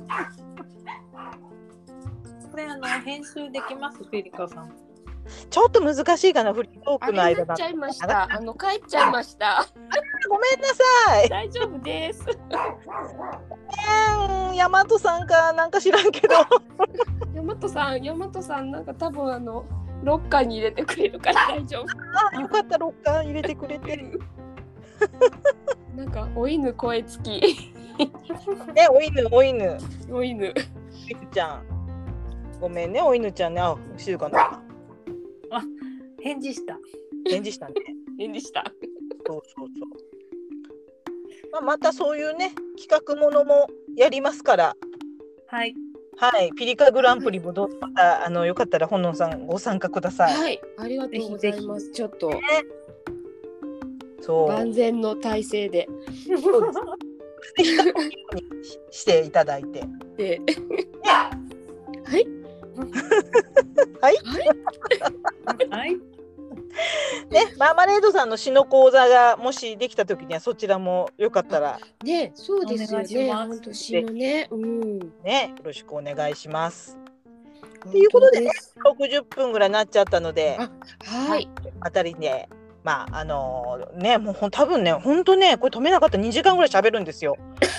[2.51, 3.99] これあの編集できます？
[4.11, 4.73] ピリカさん。
[5.51, 8.29] ちょっと難しいかなフリートーあクの間だっちゃいました。
[8.31, 9.67] あの帰っちゃいました。
[10.29, 12.25] ごめんなさい大丈夫です。
[12.25, 12.33] う
[14.55, 16.35] ん大和さんかなんか知らんけど
[17.35, 19.65] 大和さん、大和さんなんか多分あの
[20.03, 21.87] ロッカーに入れてくれるから大丈夫。
[22.37, 23.97] あよかったロッカー入れてくれて
[25.95, 27.75] なんかお犬声付き。
[28.75, 29.79] ねお犬お犬
[30.11, 30.55] お犬。
[31.33, 31.63] ちゃん。
[32.61, 33.61] ごめんね、お犬ちゃんね。
[33.61, 34.61] あ、静かな。
[36.23, 36.79] 返事した。
[37.29, 37.75] 返事したね。
[38.19, 38.73] 変でした。
[39.27, 39.69] そうそうそう。
[41.53, 44.77] まあ、またそういうね、企画ものもやりますから。
[45.47, 45.77] はい。
[46.17, 50.35] はい、ピリカグランプリもどうぞまたあのよかったら本能さんご参加ください。
[50.35, 51.93] はい、ありがとうございます。
[51.93, 52.33] ちょっと
[54.21, 54.49] そう。
[54.49, 55.89] 万全の体制で。
[58.91, 59.85] していただいて。
[60.17, 60.41] で、
[61.05, 61.31] は
[62.19, 62.27] い、
[64.01, 64.17] はい。
[65.71, 65.97] はい。
[67.31, 73.07] ね、マーマレードさんの詩の講座がもしできた時にはそちらもよかったらね、そうですよね。
[73.73, 74.99] 詩のね、うん。
[75.23, 76.97] ね、よろしくお願いします。
[77.83, 78.75] ということで本当す
[79.05, 80.71] 60分ぐらいになっちゃったのであ
[81.05, 81.49] はい。
[81.81, 82.49] あたりで。
[82.85, 87.37] まああのねもうほん多分ね本当ねこれ止めなかったら2時間ぐらい喋るんですよ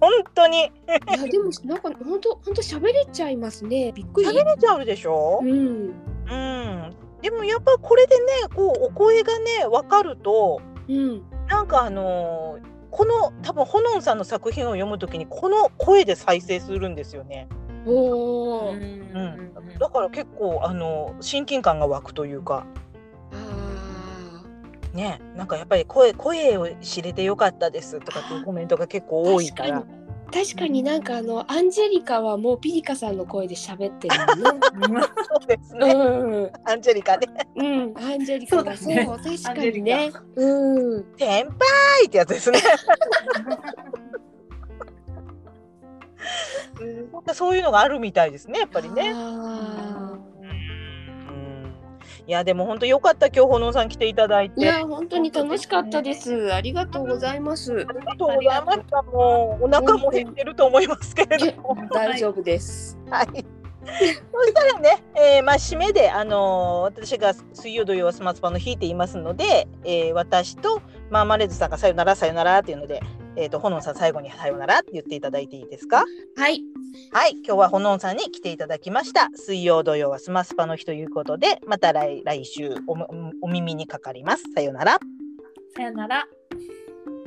[0.00, 0.70] 本当にい
[1.12, 3.92] やでもなんか本当本当喋れちゃいますね。
[3.92, 4.28] びっくり。
[4.28, 5.40] 喋れちゃうでしょ？
[5.42, 5.50] うん。
[5.50, 11.22] うんでもやっぱこれでねこうお声がね分かるとうん。
[11.48, 17.48] なんかあのーこの多分ホノンさんの作品を読むときにこの声で再生するんですよね。
[17.86, 18.70] おお。
[18.72, 22.81] うん、だから結構あの親近感が湧くというかあ
[24.92, 29.34] ねなんかやっぱり声声を知れてよかったですとかっていうコメントが結構あ。
[29.34, 29.84] 多いから
[30.32, 30.82] 確かに。
[30.82, 35.06] なんかあのアンジェリカはもうピリカさんの声で喋ってるのね。
[35.28, 36.50] そうですね、うん。
[36.64, 37.94] アンジェリカねうん。
[37.98, 40.10] アンジェリカがそうね確かにね。
[40.36, 41.04] うん。
[41.18, 42.60] 先輩ってやつですね。
[46.80, 49.12] うんそういうのがあるみたいですねやっぱりね。
[49.14, 50.11] あうん
[52.26, 54.60] いやでも本当良かった今日ほのんさん来ていただいて。
[54.60, 56.54] ーいや本当に楽しかったです。
[56.54, 57.72] ありがとうございます。
[57.72, 59.02] ありがとうございました。
[59.02, 61.76] もうお腹も減ってると思いますけれども。
[61.90, 62.96] 大丈夫です。
[63.10, 63.44] はい。
[63.84, 73.02] そしたらね、えーまあ締めであのー私が水曜土曜はスマートフォンの日って言いますので、えー私とマーマレーズさんがさよならさよならっていうので、
[73.36, 76.04] えっ、とほのんさん最後にさよならって言っていただいていいですか？
[76.36, 76.60] はい。
[77.12, 79.30] はい、今日はほのんさんに来ていただきました。
[79.34, 82.96] 水曜土曜はスマスパの日ということで、また来来週お
[83.40, 84.44] お耳にかかります。
[84.54, 84.98] さよなら。
[85.74, 86.26] さよなら。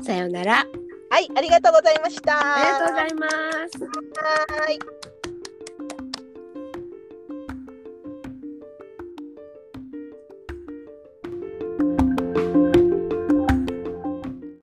[0.04, 0.66] さようなら。
[1.10, 2.38] はい、ありがとうございました。
[2.38, 3.28] ありがとうございま
[3.70, 3.84] す。
[4.66, 4.80] はい。